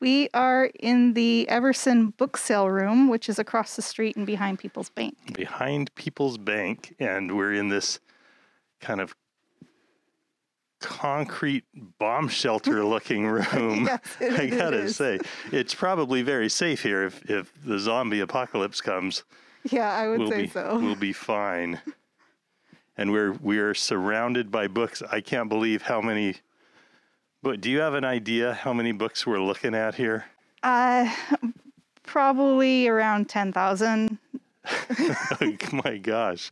We 0.00 0.28
are 0.32 0.70
in 0.78 1.14
the 1.14 1.48
Everson 1.48 2.10
book 2.10 2.36
sale 2.36 2.70
room, 2.70 3.08
which 3.08 3.28
is 3.28 3.40
across 3.40 3.74
the 3.74 3.82
street 3.82 4.14
and 4.16 4.26
behind 4.26 4.60
People's 4.60 4.90
Bank. 4.90 5.16
behind 5.34 5.92
People's 5.96 6.38
Bank, 6.38 6.94
and 7.00 7.36
we're 7.36 7.52
in 7.54 7.68
this 7.68 7.98
kind 8.80 9.00
of 9.00 9.16
concrete 10.80 11.64
bomb 11.98 12.28
shelter 12.28 12.84
looking 12.84 13.26
room. 13.26 13.86
Yes, 13.86 14.00
I 14.38 14.46
gotta 14.46 14.82
is. 14.82 14.96
say, 14.96 15.18
it's 15.52 15.74
probably 15.74 16.22
very 16.22 16.48
safe 16.48 16.82
here. 16.82 17.04
If 17.04 17.28
if 17.30 17.52
the 17.64 17.78
zombie 17.78 18.20
apocalypse 18.20 18.80
comes, 18.80 19.24
Yeah, 19.70 19.90
I 19.92 20.08
would 20.08 20.20
we'll 20.20 20.30
say 20.30 20.42
be 20.42 20.48
so. 20.48 20.78
we'll 20.80 20.94
be 20.94 21.12
fine. 21.12 21.80
And 22.96 23.12
we're 23.12 23.32
we're 23.32 23.74
surrounded 23.74 24.50
by 24.50 24.66
books. 24.68 25.02
I 25.10 25.20
can't 25.20 25.48
believe 25.48 25.82
how 25.82 26.00
many. 26.00 26.36
But 27.42 27.60
do 27.60 27.70
you 27.70 27.78
have 27.78 27.94
an 27.94 28.04
idea 28.04 28.54
how 28.54 28.72
many 28.72 28.90
books 28.92 29.24
we're 29.26 29.40
looking 29.40 29.74
at 29.74 29.94
here? 29.94 30.24
Uh, 30.64 31.08
probably 32.02 32.88
around 32.88 33.28
10,000. 33.28 34.18
oh 35.00 35.52
My 35.84 35.96
gosh, 35.98 36.50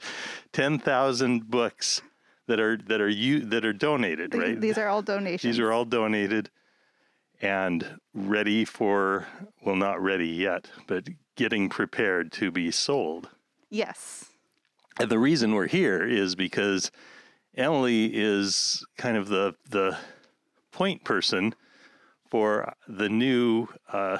ten 0.52 0.78
thousand 0.78 1.50
books 1.50 2.00
that 2.46 2.60
are 2.60 2.76
that 2.76 3.00
are 3.00 3.08
you 3.08 3.40
that 3.46 3.64
are 3.64 3.72
donated, 3.72 4.32
Th- 4.32 4.42
right? 4.42 4.60
These 4.60 4.78
are 4.78 4.88
all 4.88 5.02
donations. 5.02 5.42
These 5.42 5.58
are 5.58 5.72
all 5.72 5.84
donated 5.84 6.50
and 7.42 7.98
ready 8.14 8.64
for, 8.64 9.26
well, 9.62 9.76
not 9.76 10.00
ready 10.02 10.28
yet, 10.28 10.70
but 10.86 11.06
getting 11.34 11.68
prepared 11.68 12.32
to 12.32 12.50
be 12.50 12.70
sold. 12.70 13.28
Yes. 13.68 14.26
And 14.98 15.10
the 15.10 15.18
reason 15.18 15.54
we're 15.54 15.66
here 15.66 16.02
is 16.06 16.34
because 16.34 16.90
Emily 17.54 18.06
is 18.14 18.84
kind 18.96 19.16
of 19.16 19.28
the 19.28 19.54
the 19.68 19.98
point 20.72 21.04
person 21.04 21.54
for 22.30 22.74
the 22.88 23.08
new 23.08 23.68
uh, 23.92 24.18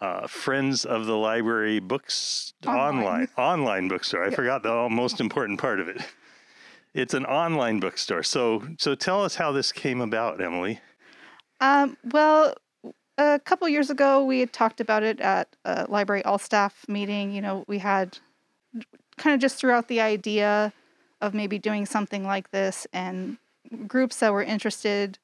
uh, 0.00 0.26
Friends 0.26 0.84
of 0.84 1.06
the 1.06 1.16
Library 1.16 1.78
books 1.78 2.52
Online. 2.66 2.96
online 2.96 3.28
online 3.38 3.88
bookstore. 3.88 4.24
I 4.24 4.30
forgot 4.30 4.62
the 4.62 4.88
most 4.90 5.20
important 5.20 5.58
part 5.60 5.80
of 5.80 5.88
it. 5.88 6.02
It's 6.94 7.12
an 7.12 7.26
online 7.26 7.80
bookstore. 7.80 8.22
So 8.22 8.66
so 8.78 8.94
tell 8.94 9.22
us 9.24 9.34
how 9.34 9.50
this 9.52 9.72
came 9.72 10.00
about, 10.00 10.40
Emily. 10.40 10.80
Um, 11.60 11.96
well, 12.04 12.54
a 13.18 13.40
couple 13.44 13.68
years 13.68 13.90
ago, 13.90 14.24
we 14.24 14.40
had 14.40 14.52
talked 14.52 14.80
about 14.80 15.02
it 15.02 15.20
at 15.20 15.48
a 15.64 15.86
library 15.88 16.24
all 16.24 16.38
staff 16.38 16.84
meeting. 16.88 17.32
You 17.32 17.42
know, 17.42 17.64
we 17.66 17.78
had 17.78 18.18
kind 19.16 19.34
of 19.34 19.40
just 19.40 19.56
threw 19.56 19.72
out 19.72 19.88
the 19.88 20.00
idea 20.00 20.72
of 21.20 21.34
maybe 21.34 21.58
doing 21.58 21.84
something 21.86 22.24
like 22.24 22.50
this, 22.50 22.86
and 22.92 23.38
groups 23.88 24.20
that 24.20 24.32
were 24.32 24.42
interested 24.42 25.18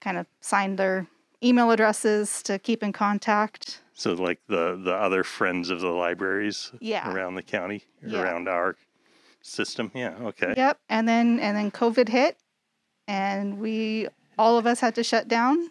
kind 0.00 0.18
of 0.18 0.26
signed 0.40 0.78
their 0.78 1.06
email 1.42 1.70
addresses 1.70 2.42
to 2.42 2.58
keep 2.58 2.82
in 2.82 2.92
contact. 2.92 3.80
So 3.94 4.12
like 4.12 4.40
the 4.48 4.78
the 4.82 4.94
other 4.94 5.24
friends 5.24 5.70
of 5.70 5.80
the 5.80 5.88
libraries 5.88 6.72
Yeah. 6.80 7.10
around 7.10 7.36
the 7.36 7.42
county, 7.42 7.84
Yeah. 8.06 8.20
around 8.20 8.48
our 8.48 8.76
system. 9.42 9.90
Yeah, 9.94 10.14
okay. 10.20 10.54
Yep. 10.56 10.78
And 10.88 11.08
then 11.08 11.40
and 11.40 11.56
then 11.56 11.70
COVID 11.70 12.08
hit, 12.08 12.36
and 13.06 13.58
we 13.58 14.08
all 14.38 14.58
of 14.58 14.66
us 14.66 14.80
had 14.80 14.94
to 14.96 15.04
shut 15.04 15.28
down. 15.28 15.70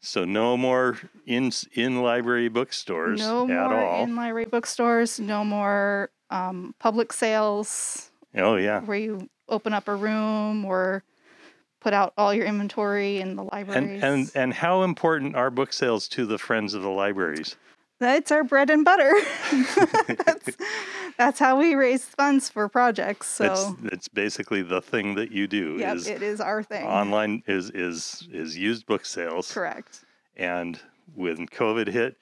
So 0.00 0.24
no 0.24 0.56
more 0.56 0.98
in 1.26 1.50
in 1.74 2.02
library 2.02 2.48
bookstores 2.48 3.20
No 3.20 3.42
at 3.44 3.48
more 3.48 3.84
all. 3.84 4.04
in 4.04 4.14
library 4.16 4.46
bookstores. 4.46 5.18
No 5.18 5.44
more 5.44 6.10
um, 6.30 6.74
public 6.78 7.12
sales 7.12 8.10
oh 8.36 8.56
yeah. 8.56 8.80
where 8.80 8.98
you 8.98 9.28
open 9.48 9.72
up 9.72 9.88
a 9.88 9.94
room 9.94 10.64
or 10.64 11.02
put 11.80 11.92
out 11.92 12.12
all 12.16 12.34
your 12.34 12.44
inventory 12.46 13.18
in 13.20 13.36
the 13.36 13.44
And 13.52 14.04
and 14.04 14.30
and 14.34 14.54
how 14.54 14.82
important 14.82 15.34
are 15.34 15.50
book 15.50 15.72
sales 15.72 16.06
to 16.08 16.26
the 16.26 16.38
friends 16.38 16.74
of 16.74 16.82
the 16.82 16.90
libraries? 16.90 17.56
that's 18.00 18.30
our 18.30 18.44
bread 18.44 18.70
and 18.70 18.84
butter. 18.84 19.12
that's, 20.24 20.56
that's 21.18 21.38
how 21.40 21.58
we 21.58 21.74
raise 21.74 22.04
funds 22.04 22.48
for 22.48 22.68
projects. 22.68 23.26
So 23.26 23.44
It's 23.44 23.92
it's 23.94 24.08
basically 24.08 24.62
the 24.62 24.80
thing 24.80 25.16
that 25.16 25.30
you 25.32 25.46
do 25.46 25.76
yep, 25.78 25.96
is 25.96 26.06
it 26.06 26.22
is 26.22 26.40
our 26.40 26.62
thing. 26.62 26.86
online 26.86 27.42
is 27.46 27.70
is 27.70 28.26
is 28.32 28.56
used 28.56 28.86
book 28.86 29.04
sales. 29.04 29.52
Correct. 29.52 30.04
And 30.36 30.78
when 31.14 31.48
COVID 31.48 31.88
hit, 31.88 32.16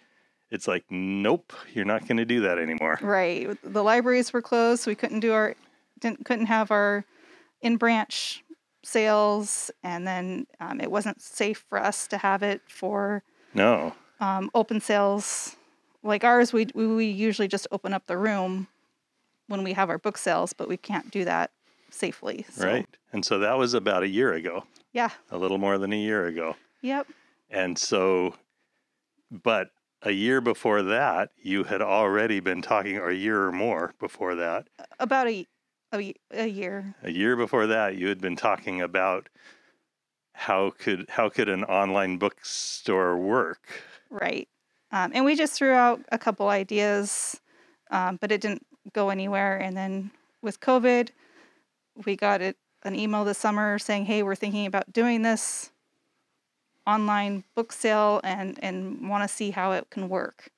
it's 0.51 0.67
like 0.67 0.85
nope, 0.91 1.53
you're 1.75 1.85
not 1.85 2.09
going 2.09 2.17
to 2.17 2.25
do 2.25 2.41
that 2.41 2.59
anymore. 2.59 2.99
Right. 3.03 3.57
The 3.63 3.85
libraries 3.85 4.33
were 4.33 4.43
closed, 4.43 4.83
so 4.85 4.91
we 4.91 4.95
couldn't 4.95 5.21
do 5.21 5.33
our 5.33 5.55
didn't 6.01 6.25
couldn't 6.25 6.47
have 6.47 6.71
our 6.71 7.05
in 7.61 7.77
branch 7.77 8.43
sales, 8.83 9.71
and 9.83 10.07
then 10.07 10.47
um, 10.61 10.81
it 10.81 10.91
wasn't 10.91 11.21
safe 11.21 11.65
for 11.69 11.79
us 11.79 12.07
to 12.07 12.19
have 12.19 12.43
it 12.43 12.63
for 12.69 13.23
No. 13.53 13.93
um, 14.21 14.51
open 14.55 14.81
sales 14.81 15.57
like 16.03 16.23
ours. 16.25 16.53
We, 16.53 16.69
we 16.75 16.87
we 16.87 17.07
usually 17.07 17.49
just 17.49 17.67
open 17.73 17.93
up 17.93 18.07
the 18.07 18.17
room 18.17 18.69
when 19.49 19.63
we 19.63 19.73
have 19.73 19.91
our 19.91 19.99
book 19.99 20.19
sales, 20.19 20.53
but 20.53 20.69
we 20.69 20.77
can't 20.77 21.11
do 21.11 21.25
that 21.25 21.51
safely. 21.91 22.45
So, 22.51 22.67
Right. 22.67 22.87
And 23.13 23.25
so 23.25 23.39
that 23.39 23.57
was 23.59 23.75
about 23.75 24.03
a 24.03 24.09
year 24.09 24.33
ago, 24.33 24.65
Yeah. 24.93 25.11
a 25.31 25.39
little 25.39 25.59
more 25.59 25.79
than 25.79 25.93
a 25.93 25.97
year 25.99 26.27
ago. 26.27 26.57
Yep. 26.83 27.07
And 27.51 27.79
so, 27.79 28.35
but 29.31 29.71
a 30.03 30.11
year 30.11 30.41
before 30.41 30.83
that, 30.83 31.31
you 31.41 31.65
had 31.65 31.81
already 31.81 32.41
been 32.41 32.61
talking, 32.63 32.99
or 32.99 33.09
a 33.09 33.15
year 33.15 33.45
or 33.45 33.53
more 33.53 33.95
before 33.99 34.35
that, 34.35 34.69
About 34.99 35.29
a 35.29 35.47
a, 35.95 36.13
a 36.33 36.47
year. 36.47 36.97
a 37.05 37.11
year 37.13 37.37
before 37.37 37.69
that, 37.69 37.97
you 37.97 38.09
had 38.09 38.21
been 38.21 38.35
talking 38.37 38.83
about 38.83 39.29
how 40.33 40.71
could 40.77 41.07
how 41.11 41.29
could 41.29 41.49
an 41.49 41.65
online 41.65 42.19
bookstore 42.19 43.17
work? 43.17 43.83
Right. 44.11 44.49
Um, 44.93 45.13
and 45.15 45.25
we 45.25 45.37
just 45.37 45.55
threw 45.55 45.73
out 45.73 46.01
a 46.11 46.19
couple 46.19 46.49
ideas, 46.49 47.41
um, 47.91 48.17
but 48.21 48.31
it 48.33 48.41
didn't 48.41 48.67
go 48.92 49.11
anywhere. 49.11 49.57
And 49.57 49.77
then 49.77 50.11
with 50.42 50.61
COVID, 50.61 51.11
we 52.05 52.16
got 52.16 52.40
it 52.40 52.57
an 52.83 52.94
email 52.94 53.25
this 53.25 53.38
summer 53.38 53.79
saying, 53.79 54.07
"Hey, 54.07 54.22
we're 54.22 54.35
thinking 54.35 54.66
about 54.66 54.92
doing 54.92 55.22
this 55.22 55.70
online 56.87 57.44
book 57.55 57.72
sale 57.72 58.20
and 58.22 58.59
and 58.62 59.09
want 59.09 59.29
to 59.29 59.35
see 59.35 59.51
how 59.51 59.72
it 59.72 59.90
can 59.90 60.09
work." 60.09 60.51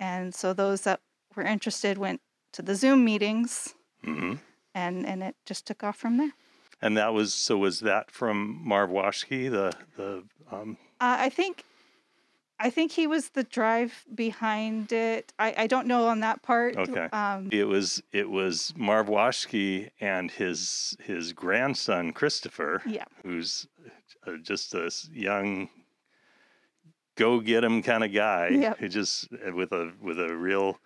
And 0.00 0.34
so 0.34 0.52
those 0.52 0.82
that 0.82 1.00
were 1.36 1.42
interested 1.42 1.98
went 1.98 2.20
to 2.52 2.62
the 2.62 2.74
Zoom 2.74 3.04
meetings, 3.04 3.74
hmm 4.04 4.34
and 4.74 5.06
and 5.06 5.22
it 5.22 5.36
just 5.44 5.66
took 5.66 5.82
off 5.84 5.96
from 5.96 6.16
there. 6.16 6.32
And 6.80 6.96
that 6.96 7.12
was 7.12 7.32
so. 7.34 7.58
Was 7.58 7.80
that 7.80 8.10
from 8.10 8.60
Marv 8.64 8.90
Washke, 8.90 9.50
the 9.50 9.72
the 9.96 10.24
um, 10.50 10.76
Uh, 11.00 11.16
I 11.20 11.28
think, 11.28 11.64
I 12.64 12.70
think 12.70 12.92
he 12.92 13.06
was 13.08 13.30
the 13.30 13.42
drive 13.42 14.04
behind 14.14 14.92
it. 14.92 15.32
I, 15.38 15.54
I 15.58 15.66
don't 15.66 15.86
know 15.88 16.06
on 16.06 16.20
that 16.20 16.42
part. 16.42 16.76
Okay. 16.76 17.08
Um, 17.12 17.48
It 17.50 17.64
was 17.64 18.02
it 18.12 18.30
was 18.30 18.72
Marv 18.76 19.08
Washke 19.08 19.90
and 20.00 20.30
his 20.30 20.96
his 21.02 21.32
grandson 21.32 22.12
Christopher, 22.12 22.80
yeah. 22.86 23.04
who's 23.24 23.66
uh, 24.26 24.36
just 24.42 24.74
a 24.74 24.90
young 25.12 25.68
go 27.16 27.40
get 27.40 27.64
'em 27.64 27.82
kind 27.82 28.04
of 28.04 28.12
guy 28.12 28.48
Yep. 28.48 28.78
who 28.78 28.88
just 28.88 29.28
uh, 29.32 29.52
with 29.52 29.72
a 29.72 29.92
with 30.00 30.18
a 30.20 30.34
real 30.36 30.78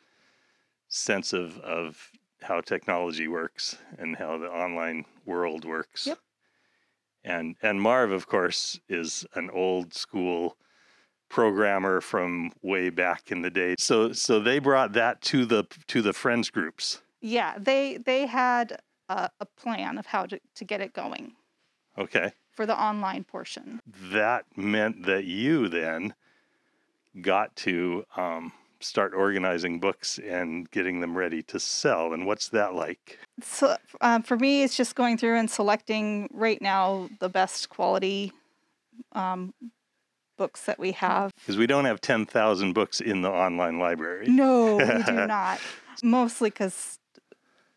sense 0.89 1.33
of 1.33 1.59
of 1.61 2.11
how 2.43 2.61
technology 2.63 3.29
works 3.29 3.77
and 3.99 4.17
how 4.17 4.39
the 4.39 4.49
online 4.51 5.05
world 5.25 5.65
works. 5.65 6.07
Yep. 6.07 6.19
And 7.25 7.57
and 7.63 7.81
Marv 7.83 8.11
of 8.13 8.27
course 8.27 8.81
is 8.89 9.27
an 9.35 9.51
old 9.51 9.93
school 9.95 10.57
programmer 11.29 12.01
from 12.01 12.53
way 12.63 12.91
back 12.91 13.31
in 13.33 13.43
the 13.43 13.51
day. 13.51 13.75
So 13.79 14.13
so 14.13 14.41
they 14.41 14.59
brought 14.59 14.93
that 14.95 15.21
to 15.23 15.45
the 15.45 15.65
to 15.89 16.03
the 16.03 16.13
friends 16.13 16.51
groups. 16.51 17.03
Yeah. 17.21 17.55
They 17.59 17.97
they 17.99 18.27
had 18.27 18.81
a, 19.09 19.31
a 19.41 19.47
plan 19.47 19.99
of 19.99 20.07
how 20.07 20.27
to, 20.27 20.41
to 20.55 20.65
get 20.65 20.81
it 20.81 20.93
going 20.93 21.33
Okay. 21.99 22.33
for 22.53 22.67
the 22.67 22.81
online 22.81 23.25
portion. 23.25 23.81
That 24.13 24.45
meant 24.57 25.07
that 25.07 25.25
you 25.25 25.69
then 25.69 26.15
got 27.21 27.57
to 27.57 28.05
um, 28.17 28.53
start 28.81 29.15
organizing 29.15 29.81
books 29.81 30.19
and 30.19 30.71
getting 30.71 31.01
them 31.01 31.17
ready 31.17 31.43
to 31.45 31.59
sell. 31.59 32.13
And 32.13 32.27
what's 32.27 32.49
that 32.51 32.75
like? 32.75 33.19
So 33.43 33.77
um, 34.01 34.23
for 34.23 34.37
me, 34.37 34.63
it's 34.63 34.77
just 34.77 34.95
going 34.95 35.17
through 35.17 35.37
and 35.37 35.51
selecting 35.51 36.29
right 36.33 36.61
now 36.61 37.09
the 37.21 37.29
best 37.29 37.71
quality 37.71 38.33
um, 39.13 39.55
books 40.37 40.63
that 40.65 40.79
we 40.79 40.93
have. 40.93 41.33
Because 41.37 41.57
we 41.57 41.67
don't 41.67 41.85
have 41.85 42.01
10,000 42.01 42.73
books 42.73 43.01
in 43.01 43.23
the 43.23 43.31
online 43.31 43.79
library. 43.79 44.27
No, 44.29 44.77
we 44.77 45.03
do 45.03 45.13
not. 45.27 45.61
Mostly 46.03 46.51
because 46.51 46.99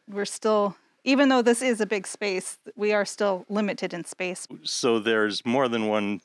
we're 0.08 0.26
still, 0.26 0.76
even 1.04 1.30
though 1.30 1.42
this 1.42 1.62
is 1.62 1.80
a 1.82 1.86
big 1.86 2.06
space, 2.08 2.58
we 2.76 2.94
are 2.94 3.06
still 3.06 3.46
limited 3.50 3.94
in 3.94 4.04
space. 4.06 4.48
So 4.64 5.00
there's 5.00 5.46
more 5.46 5.68
than 5.68 5.88
one 5.88 6.22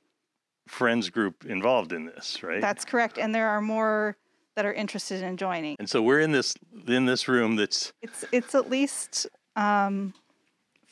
friends 0.66 1.10
group 1.10 1.44
involved 1.44 1.92
in 1.92 2.06
this, 2.06 2.42
right? 2.42 2.60
That's 2.60 2.84
correct. 2.84 3.18
And 3.18 3.34
there 3.34 3.48
are 3.48 3.60
more 3.60 4.16
that 4.56 4.64
are 4.64 4.72
interested 4.72 5.20
in 5.22 5.36
joining. 5.36 5.74
and 5.80 5.90
so 5.90 6.00
we're 6.00 6.20
in 6.20 6.30
this 6.30 6.54
in 6.86 7.06
this 7.06 7.26
room 7.26 7.56
that's 7.56 7.92
It's 8.02 8.24
it's 8.30 8.54
at 8.54 8.70
least 8.70 9.26
um, 9.56 10.14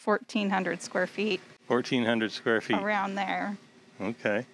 1,400 0.05 0.83
square 0.83 1.07
feet 1.07 1.40
1,400 1.68 2.33
square 2.33 2.61
feet. 2.61 2.76
around 2.76 3.14
there. 3.14 3.57
Okay. 4.00 4.44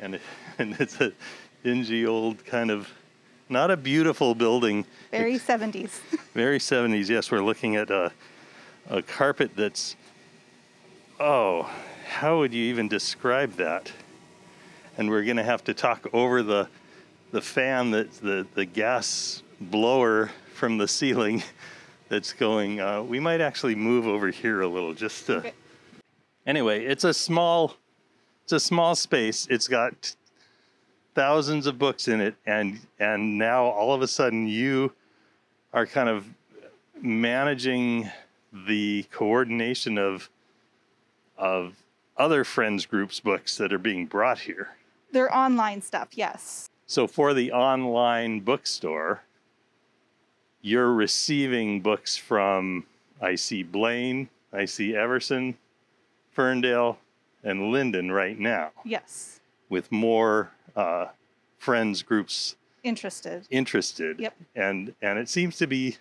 And 0.00 0.20
and 0.58 0.76
it's 0.80 1.00
a 1.00 1.12
dingy 1.62 2.06
old 2.06 2.44
kind 2.44 2.70
of 2.70 2.88
not 3.48 3.70
a 3.70 3.76
beautiful 3.76 4.34
building. 4.34 4.84
Very 5.10 5.38
70s. 5.38 5.90
Very 6.34 6.58
70s. 6.58 7.08
Yes, 7.08 7.30
we're 7.30 7.42
looking 7.42 7.76
at 7.76 7.90
a, 7.90 8.12
a 8.88 9.02
carpet 9.02 9.52
that's, 9.56 9.94
oh, 11.20 11.70
how 12.08 12.38
would 12.38 12.52
you 12.52 12.64
even 12.64 12.88
describe 12.88 13.52
that? 13.54 13.92
And 14.98 15.10
we're 15.10 15.24
going 15.24 15.36
to 15.36 15.44
have 15.44 15.62
to 15.64 15.74
talk 15.74 16.08
over 16.12 16.42
the, 16.42 16.68
the 17.30 17.40
fan, 17.40 17.90
that, 17.92 18.12
the, 18.14 18.46
the 18.54 18.64
gas 18.64 19.42
blower 19.60 20.30
from 20.54 20.78
the 20.78 20.88
ceiling 20.88 21.42
that's 22.08 22.32
going. 22.32 22.80
Uh, 22.80 23.02
we 23.02 23.20
might 23.20 23.40
actually 23.40 23.74
move 23.74 24.06
over 24.06 24.30
here 24.30 24.62
a 24.62 24.68
little 24.68 24.94
just 24.94 25.26
to. 25.26 25.36
Okay. 25.36 25.52
Anyway, 26.46 26.84
it's 26.84 27.04
a 27.04 27.12
small, 27.12 27.74
it's 28.46 28.52
a 28.52 28.60
small 28.60 28.94
space. 28.94 29.48
It's 29.50 29.66
got 29.66 30.14
thousands 31.16 31.66
of 31.66 31.80
books 31.80 32.06
in 32.06 32.20
it 32.20 32.36
and 32.46 32.78
and 33.00 33.36
now 33.36 33.64
all 33.64 33.92
of 33.92 34.02
a 34.02 34.06
sudden 34.06 34.46
you 34.46 34.92
are 35.72 35.84
kind 35.84 36.08
of 36.08 36.28
managing 37.02 38.08
the 38.68 39.04
coordination 39.10 39.98
of 39.98 40.30
of 41.36 41.74
other 42.18 42.44
friends 42.44 42.86
groups 42.86 43.18
books 43.18 43.56
that 43.56 43.72
are 43.72 43.78
being 43.78 44.06
brought 44.06 44.38
here 44.38 44.68
They're 45.10 45.34
online 45.34 45.80
stuff, 45.82 46.10
yes. 46.12 46.68
so 46.86 47.06
for 47.08 47.32
the 47.34 47.50
online 47.50 48.40
bookstore 48.40 49.22
you're 50.60 50.92
receiving 50.92 51.80
books 51.80 52.14
from 52.16 52.84
i 53.22 53.34
see 53.34 53.62
blaine 53.62 54.28
i 54.52 54.66
see 54.66 54.94
everson 54.94 55.56
ferndale 56.30 56.98
and 57.46 57.72
Lynden 57.72 58.12
right 58.12 58.38
now 58.38 58.70
Yes. 58.84 59.40
with 59.68 59.90
more 59.92 60.50
uh, 60.74 61.06
friends 61.58 62.02
groups 62.02 62.56
Interested. 62.82 63.46
interested. 63.50 64.20
Yep. 64.20 64.34
And 64.54 64.94
and 65.02 65.18
it 65.18 65.28
seems 65.28 65.56
to 65.58 65.66
be 65.66 65.96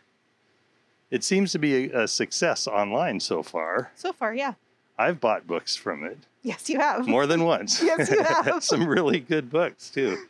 it 1.12 1.24
seems 1.24 1.52
to 1.54 1.60
be 1.60 1.90
a, 1.92 2.04
a 2.04 2.08
success 2.08 2.68
online 2.68 3.20
so 3.20 3.42
far. 3.44 3.92
So 3.96 4.12
far, 4.12 4.34
yeah. 4.36 4.54
I've 4.98 5.20
bought 5.20 5.46
books 5.48 5.76
from 5.76 6.04
it 6.04 6.18
Yes, 6.44 6.70
you 6.70 6.80
have. 6.80 7.08
more 7.08 7.26
than 7.26 7.44
once. 7.44 7.82
Yes, 7.90 8.10
you 8.12 8.22
have. 8.44 8.64
Some 8.64 8.88
really 8.88 9.20
good 9.20 9.50
books 9.50 9.90
too. 9.90 10.26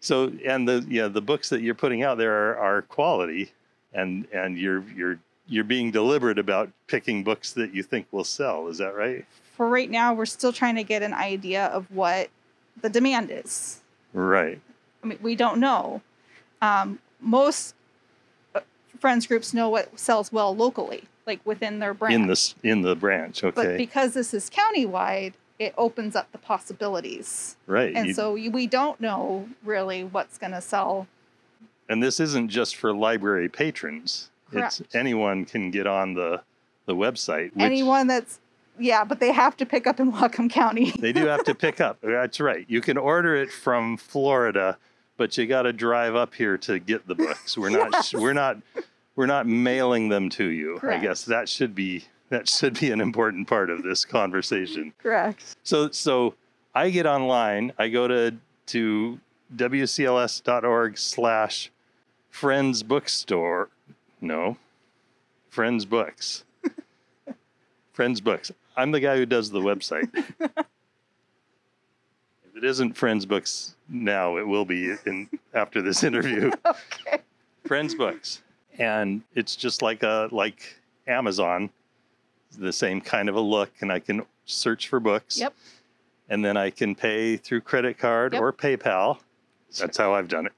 So 0.00 0.32
and 0.44 0.66
the 0.68 0.84
yeah 0.88 1.08
the 1.08 1.20
books 1.22 1.48
that 1.50 1.60
you're 1.60 1.74
putting 1.74 2.02
out 2.02 2.18
there 2.18 2.32
are, 2.32 2.56
are 2.58 2.82
quality, 2.82 3.52
and 3.92 4.26
and 4.32 4.56
you're 4.56 4.84
you're 4.96 5.18
you're 5.48 5.64
being 5.64 5.90
deliberate 5.90 6.38
about 6.38 6.70
picking 6.86 7.24
books 7.24 7.52
that 7.54 7.74
you 7.74 7.82
think 7.82 8.06
will 8.12 8.24
sell. 8.24 8.68
Is 8.68 8.78
that 8.78 8.94
right? 8.94 9.24
For 9.56 9.68
right 9.68 9.90
now, 9.90 10.14
we're 10.14 10.26
still 10.26 10.52
trying 10.52 10.76
to 10.76 10.84
get 10.84 11.02
an 11.02 11.14
idea 11.14 11.66
of 11.66 11.90
what 11.90 12.28
the 12.80 12.88
demand 12.88 13.30
is. 13.32 13.80
Right. 14.12 14.60
I 15.02 15.06
mean, 15.06 15.18
we 15.22 15.34
don't 15.34 15.58
know. 15.58 16.02
Um, 16.62 16.98
most 17.20 17.74
uh, 18.54 18.60
friends 19.00 19.26
groups 19.26 19.52
know 19.54 19.68
what 19.68 19.98
sells 19.98 20.30
well 20.32 20.54
locally, 20.54 21.04
like 21.26 21.40
within 21.44 21.78
their 21.78 21.94
branch. 21.94 22.14
In 22.14 22.26
this 22.26 22.54
in 22.62 22.82
the 22.82 22.94
branch. 22.94 23.42
okay. 23.42 23.52
But 23.54 23.76
because 23.76 24.14
this 24.14 24.32
is 24.34 24.50
countywide, 24.50 25.32
it 25.58 25.74
opens 25.76 26.14
up 26.14 26.30
the 26.30 26.38
possibilities. 26.38 27.56
right. 27.66 27.94
And 27.96 28.08
You- 28.08 28.14
so 28.14 28.32
we 28.34 28.66
don't 28.66 29.00
know 29.00 29.48
really 29.64 30.04
what's 30.04 30.38
going 30.38 30.52
to 30.52 30.60
sell. 30.60 31.06
and 31.88 32.02
this 32.02 32.20
isn't 32.20 32.48
just 32.48 32.76
for 32.76 32.92
library 32.92 33.48
patrons. 33.48 34.30
It's 34.52 34.82
anyone 34.94 35.44
can 35.44 35.70
get 35.70 35.86
on 35.86 36.14
the 36.14 36.42
the 36.86 36.94
website. 36.94 37.52
Which 37.54 37.62
Anyone 37.64 38.06
that's, 38.06 38.40
yeah, 38.78 39.04
but 39.04 39.20
they 39.20 39.30
have 39.32 39.56
to 39.58 39.66
pick 39.66 39.86
up 39.86 40.00
in 40.00 40.10
Whatcom 40.14 40.50
County. 40.50 40.90
they 40.92 41.12
do 41.12 41.26
have 41.26 41.44
to 41.44 41.54
pick 41.54 41.80
up. 41.82 41.98
That's 42.02 42.40
right. 42.40 42.64
You 42.68 42.80
can 42.80 42.96
order 42.96 43.34
it 43.36 43.50
from 43.52 43.96
Florida, 43.98 44.78
but 45.18 45.36
you 45.36 45.46
got 45.46 45.62
to 45.62 45.72
drive 45.74 46.14
up 46.14 46.34
here 46.34 46.56
to 46.58 46.78
get 46.78 47.06
the 47.06 47.14
books. 47.14 47.58
We're 47.58 47.68
not 47.68 47.90
Yes. 47.92 48.14
we're 48.14 48.32
not 48.32 48.56
we're 49.16 49.26
not 49.26 49.46
mailing 49.46 50.08
them 50.08 50.30
to 50.30 50.44
you. 50.44 50.80
I 50.82 50.96
guess 50.98 51.24
that 51.26 51.48
should 51.48 51.74
be 51.74 52.04
that 52.30 52.48
should 52.48 52.78
be 52.80 52.90
an 52.90 53.00
important 53.02 53.48
part 53.48 53.68
of 53.68 53.82
this 53.82 54.04
conversation. 54.06 54.94
Correct. 55.02 55.56
So 55.64 55.90
so 55.90 56.34
I 56.74 56.88
get 56.90 57.04
online. 57.04 57.72
I 57.78 57.88
go 57.88 58.08
to 58.08 58.34
to 58.68 59.18
wcls.org 59.54 60.98
slash 60.98 61.70
friends 62.30 62.82
bookstore. 62.82 63.68
No, 64.20 64.56
friends 65.50 65.84
books. 65.84 66.44
friends 67.92 68.20
books. 68.20 68.50
I'm 68.76 68.90
the 68.92 69.00
guy 69.00 69.16
who 69.16 69.26
does 69.26 69.50
the 69.50 69.60
website. 69.60 70.08
if 70.40 70.66
it 72.56 72.64
isn't 72.64 72.96
friends 72.96 73.26
books 73.26 73.74
now, 73.88 74.36
it 74.36 74.46
will 74.46 74.64
be 74.64 74.94
in 75.06 75.28
after 75.54 75.82
this 75.82 76.02
interview. 76.04 76.50
Okay. 77.06 77.22
friends 77.64 77.94
books 77.94 78.42
and 78.78 79.22
it's 79.34 79.56
just 79.56 79.82
like 79.82 80.02
a 80.02 80.28
like 80.32 80.76
amazon 81.06 81.68
the 82.58 82.72
same 82.72 83.00
kind 83.00 83.28
of 83.28 83.34
a 83.34 83.40
look 83.40 83.70
and 83.80 83.90
i 83.92 83.98
can 83.98 84.22
search 84.46 84.88
for 84.88 84.98
books 85.00 85.38
Yep. 85.38 85.54
and 86.28 86.42
then 86.44 86.56
i 86.56 86.70
can 86.70 86.94
pay 86.94 87.36
through 87.36 87.60
credit 87.62 87.98
card 87.98 88.32
Yep. 88.34 88.42
or 88.42 88.52
paypal 88.52 89.18
that's 89.78 89.96
how 89.98 90.14
i've 90.14 90.28
done 90.28 90.48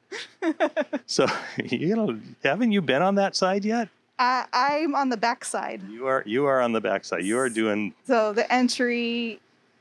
it 0.42 1.02
so 1.06 1.26
you 1.64 1.96
know 1.96 2.18
haven't 2.44 2.72
you 2.72 2.80
been 2.82 3.02
on 3.02 3.14
that 3.16 3.34
side 3.36 3.64
yet 3.64 3.88
I, 4.22 4.44
I'm 4.52 4.94
on 4.94 5.08
the 5.08 5.16
backside. 5.16 5.80
you 5.88 6.06
are 6.06 6.22
you 6.26 6.44
are 6.44 6.60
on 6.60 6.72
the 6.72 6.80
back 6.80 7.04
side. 7.06 7.24
you 7.24 7.38
are 7.38 7.48
doing 7.48 7.94
So 8.06 8.34
the 8.34 8.52
entry, 8.52 9.40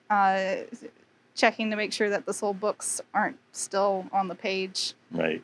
uh, 0.09 0.55
checking 1.35 1.69
to 1.71 1.75
make 1.75 1.91
sure 1.91 2.09
that 2.09 2.25
the 2.25 2.33
sold 2.33 2.57
books 2.59 3.01
aren't 3.13 3.37
still 3.51 4.05
on 4.13 4.27
the 4.29 4.35
page 4.35 4.93
right 5.11 5.43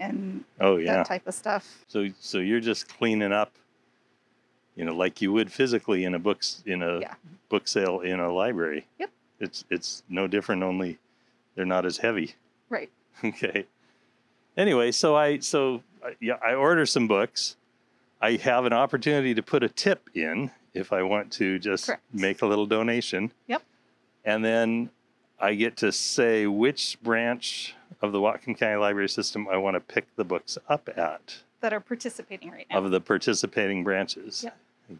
and 0.00 0.44
oh 0.60 0.76
yeah 0.76 0.96
that 0.96 1.06
type 1.06 1.26
of 1.26 1.34
stuff. 1.34 1.84
so 1.86 2.08
so 2.20 2.38
you're 2.38 2.58
just 2.60 2.88
cleaning 2.88 3.32
up 3.32 3.52
you 4.74 4.84
know 4.84 4.92
like 4.94 5.22
you 5.22 5.32
would 5.32 5.50
physically 5.52 6.04
in 6.04 6.14
a 6.14 6.18
books 6.18 6.62
in 6.66 6.82
a 6.82 6.98
Yeah. 7.00 7.14
book 7.48 7.66
sale 7.68 8.00
in 8.00 8.18
a 8.20 8.32
library 8.32 8.86
Yep. 8.98 9.10
it's 9.40 9.64
it's 9.70 10.02
no 10.08 10.26
different 10.26 10.62
only 10.64 10.98
they're 11.54 11.64
not 11.64 11.86
as 11.86 11.98
heavy 11.98 12.34
Right. 12.68 12.90
okay 13.24 13.64
anyway 14.56 14.90
so 14.92 15.16
i 15.16 15.38
so 15.38 15.82
uh, 16.04 16.10
yeah 16.20 16.34
i 16.44 16.54
order 16.54 16.84
some 16.86 17.06
books 17.08 17.56
i 18.20 18.32
have 18.32 18.64
an 18.64 18.72
opportunity 18.72 19.34
to 19.34 19.42
put 19.42 19.62
a 19.62 19.68
tip 19.68 20.08
in 20.14 20.50
if 20.74 20.92
i 20.92 21.02
want 21.02 21.30
to 21.32 21.58
just 21.58 21.86
Correct. 21.86 22.02
make 22.12 22.42
a 22.42 22.46
little 22.46 22.66
donation 22.66 23.32
Yep. 23.46 23.62
and 24.24 24.44
then 24.44 24.90
i 25.40 25.54
get 25.54 25.76
to 25.78 25.92
say 25.92 26.46
which 26.46 26.98
branch 27.02 27.74
of 28.02 28.12
the 28.12 28.18
Whatcom 28.18 28.58
County 28.58 28.76
Library 28.76 29.08
System 29.08 29.48
I 29.50 29.56
want 29.56 29.74
to 29.74 29.80
pick 29.80 30.04
the 30.16 30.24
books 30.24 30.58
up 30.68 30.86
at 30.98 31.36
That 31.62 31.72
are 31.72 31.80
participating 31.80 32.50
right 32.50 32.66
now. 32.70 32.78
of 32.78 32.90
the 32.90 33.00
participating 33.00 33.84
branches. 33.84 34.44
Yep. 34.44 34.98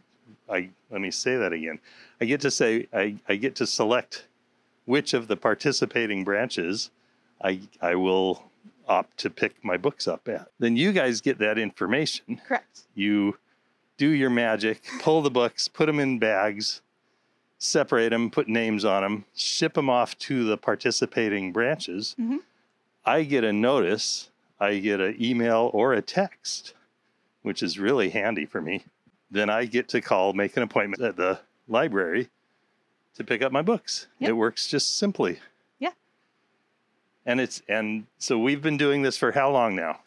I 0.49 0.71
let 0.91 1.03
me 1.03 1.11
say 1.11 1.37
that 1.37 1.53
again. 1.53 1.79
I 2.23 2.25
get 2.25 2.41
to 2.41 2.51
say 2.51 2.87
I, 2.95 3.17
I 3.29 3.37
get 3.37 3.55
to 3.57 3.67
select 3.67 4.27
which 4.87 5.13
of 5.13 5.29
the 5.29 5.37
participating 5.37 6.25
branches 6.25 6.91
I 7.43 7.61
I 7.81 7.95
will 7.95 8.51
opt 8.89 9.19
to 9.19 9.31
pick 9.31 9.65
my 9.65 9.77
books 9.77 10.07
up 10.07 10.29
at. 10.29 10.49
Then 10.59 10.77
you 10.77 10.93
guys 10.93 11.21
get 11.21 11.39
that 11.39 11.59
information. 11.59 12.41
Correct. 12.47 12.83
You 12.95 13.39
do 13.97 14.09
your 14.09 14.31
magic, 14.31 14.85
pull 15.01 15.23
the 15.23 15.31
books, 15.31 15.69
put 15.69 15.87
them 15.87 15.99
in 15.99 16.19
bags, 16.19 16.83
separate 17.59 18.11
them, 18.11 18.31
put 18.31 18.49
names 18.49 18.85
on 18.85 19.03
them, 19.03 19.25
ship 19.35 19.75
them 19.75 19.89
off 19.89 20.17
to 20.19 20.45
the 20.45 20.57
participating 20.57 21.53
branches. 21.53 22.15
Mm-hmm. 22.21 22.37
I 23.05 23.23
get 23.23 23.45
a 23.45 23.53
notice, 23.53 24.31
I 24.61 24.79
get 24.79 25.01
an 25.01 25.17
email 25.21 25.71
or 25.73 25.93
a 25.93 26.03
text, 26.03 26.75
which 27.43 27.63
is 27.63 27.79
really 27.79 28.11
handy 28.11 28.47
for 28.47 28.61
me. 28.61 28.85
Then 29.31 29.49
I 29.51 29.65
get 29.65 29.89
to 29.89 30.01
call, 30.01 30.33
make 30.33 30.57
an 30.57 30.63
appointment 30.63 31.03
at 31.03 31.17
the 31.17 31.41
library 31.69 32.29
to 33.15 33.25
pick 33.25 33.43
up 33.43 33.53
my 33.53 33.63
books. 33.63 34.07
Yep. 34.19 34.31
It 34.31 34.33
works 34.35 34.69
just 34.69 34.97
simply. 34.97 35.39
Yeah. 37.27 37.33
And 37.33 37.41
it's 37.41 37.63
and 37.69 38.07
so 38.19 38.39
we've 38.39 38.63
been 38.63 38.77
doing 38.77 39.03
this 39.03 39.17
for 39.17 39.33
how 39.33 39.51
long 39.51 39.75
now? 39.77 40.01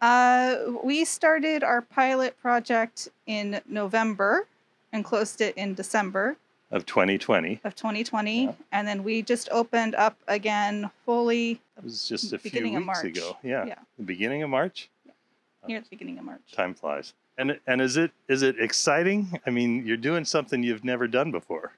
Uh, 0.00 0.56
we 0.84 1.04
started 1.04 1.64
our 1.64 1.82
pilot 1.82 2.38
project 2.40 3.08
in 3.26 3.60
November 3.68 4.46
and 4.92 5.04
closed 5.04 5.40
it 5.40 5.56
in 5.56 5.74
December 5.74 6.36
Of 6.70 6.86
2020. 6.86 7.60
of 7.64 7.74
2020. 7.74 8.44
Yeah. 8.44 8.52
And 8.70 8.86
then 8.86 9.02
we 9.02 9.22
just 9.22 9.48
opened 9.50 9.96
up 9.96 10.16
again 10.28 10.88
fully 11.04 11.60
It 11.76 11.84
was 11.84 12.06
just 12.08 12.32
a 12.32 12.38
few 12.38 12.50
Beginning 12.52 12.76
of 12.76 12.82
weeks 12.84 13.02
March. 13.02 13.06
ago. 13.06 13.36
Yeah. 13.42 13.64
Yeah. 13.66 13.74
The 13.98 14.04
beginning 14.04 14.42
of 14.44 14.50
March. 14.50 14.88
near 15.66 15.80
the 15.80 15.88
beginning 15.90 16.18
of 16.18 16.24
March. 16.24 16.40
Time 16.52 16.74
flies. 16.74 17.12
And 17.36 17.58
and 17.66 17.80
is 17.80 17.96
it 17.96 18.10
is 18.28 18.42
it 18.42 18.58
exciting? 18.60 19.40
I 19.46 19.50
mean, 19.50 19.86
you're 19.86 19.96
doing 19.96 20.24
something 20.24 20.62
you've 20.62 20.84
never 20.84 21.06
done 21.08 21.30
before. 21.30 21.72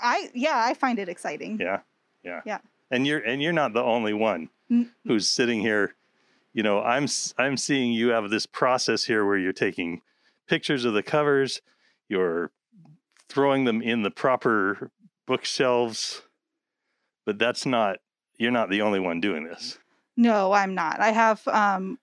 I 0.00 0.30
yeah, 0.34 0.64
I 0.64 0.74
find 0.74 0.98
it 0.98 1.08
exciting. 1.08 1.58
Yeah. 1.60 1.80
Yeah. 2.24 2.40
Yeah. 2.44 2.58
And 2.90 3.06
you're 3.06 3.20
and 3.20 3.42
you're 3.42 3.52
not 3.52 3.72
the 3.72 3.82
only 3.82 4.12
one 4.12 4.50
who's 5.04 5.28
sitting 5.28 5.60
here. 5.60 5.94
You 6.52 6.62
know, 6.62 6.82
I'm 6.82 7.06
I'm 7.38 7.56
seeing 7.56 7.92
you 7.92 8.08
have 8.08 8.30
this 8.30 8.46
process 8.46 9.04
here 9.04 9.24
where 9.24 9.38
you're 9.38 9.52
taking 9.52 10.02
pictures 10.48 10.84
of 10.84 10.94
the 10.94 11.02
covers, 11.02 11.62
you're 12.08 12.50
throwing 13.28 13.64
them 13.64 13.80
in 13.80 14.02
the 14.02 14.10
proper 14.10 14.90
bookshelves, 15.26 16.22
but 17.24 17.38
that's 17.38 17.64
not 17.64 17.98
you're 18.38 18.50
not 18.50 18.70
the 18.70 18.82
only 18.82 18.98
one 18.98 19.20
doing 19.20 19.44
this. 19.44 19.78
No, 20.16 20.52
I'm 20.52 20.74
not. 20.74 21.00
I 21.00 21.10
have 21.10 21.46
um, 21.46 21.98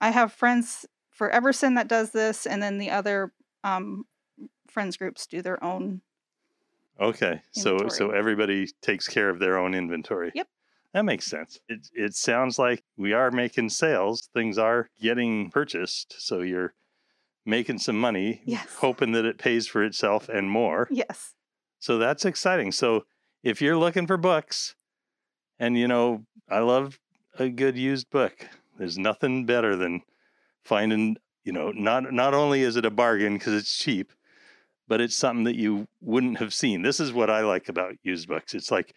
I 0.00 0.10
have 0.10 0.32
friends 0.32 0.86
for 1.10 1.28
Everson 1.30 1.74
that 1.74 1.88
does 1.88 2.10
this, 2.10 2.46
and 2.46 2.62
then 2.62 2.78
the 2.78 2.90
other 2.90 3.32
um, 3.64 4.04
friends 4.68 4.96
groups 4.96 5.26
do 5.26 5.42
their 5.42 5.62
own. 5.62 6.02
Okay, 7.00 7.40
so 7.52 7.88
so 7.88 8.10
everybody 8.10 8.68
takes 8.80 9.08
care 9.08 9.28
of 9.28 9.38
their 9.38 9.58
own 9.58 9.74
inventory. 9.74 10.30
Yep. 10.34 10.48
That 10.94 11.04
makes 11.04 11.24
sense. 11.26 11.58
It 11.68 11.88
it 11.94 12.14
sounds 12.14 12.58
like 12.58 12.84
we 12.96 13.12
are 13.12 13.30
making 13.30 13.70
sales. 13.70 14.28
Things 14.34 14.58
are 14.58 14.88
getting 15.00 15.50
purchased, 15.50 16.14
so 16.18 16.40
you're 16.40 16.74
making 17.44 17.78
some 17.78 17.98
money, 17.98 18.42
Yes. 18.44 18.66
hoping 18.76 19.12
that 19.12 19.24
it 19.24 19.38
pays 19.38 19.66
for 19.66 19.82
itself 19.82 20.28
and 20.28 20.48
more. 20.50 20.86
Yes. 20.90 21.34
So 21.80 21.98
that's 21.98 22.24
exciting. 22.24 22.70
So 22.72 23.04
if 23.42 23.60
you're 23.60 23.76
looking 23.76 24.06
for 24.06 24.16
books, 24.16 24.76
and 25.58 25.76
you 25.76 25.88
know, 25.88 26.24
I 26.48 26.60
love 26.60 27.00
a 27.38 27.48
good 27.48 27.76
used 27.76 28.10
book. 28.10 28.46
There's 28.78 28.98
nothing 28.98 29.44
better 29.46 29.74
than 29.76 30.02
finding, 30.62 31.16
you 31.42 31.52
know, 31.52 31.72
not 31.72 32.12
not 32.12 32.34
only 32.34 32.62
is 32.62 32.76
it 32.76 32.84
a 32.84 32.90
bargain 32.90 33.34
because 33.34 33.54
it's 33.54 33.76
cheap, 33.76 34.12
but 34.88 35.00
it's 35.00 35.16
something 35.16 35.44
that 35.44 35.56
you 35.56 35.86
wouldn't 36.00 36.38
have 36.38 36.52
seen. 36.54 36.82
This 36.82 37.00
is 37.00 37.12
what 37.12 37.30
I 37.30 37.40
like 37.40 37.68
about 37.68 37.94
used 38.02 38.28
books. 38.28 38.54
It's 38.54 38.70
like 38.70 38.94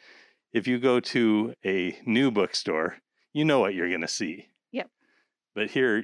if 0.54 0.68
you 0.68 0.80
go 0.80 1.00
to 1.00 1.54
a 1.66 1.98
new 2.06 2.32
bookstore, 2.32 2.98
you 3.34 3.46
know 3.46 3.60
what 3.60 3.74
you're 3.74 3.90
going 3.90 4.02
to 4.02 4.08
see. 4.08 4.48
Yep. 4.72 4.90
But 5.54 5.70
here 5.72 6.04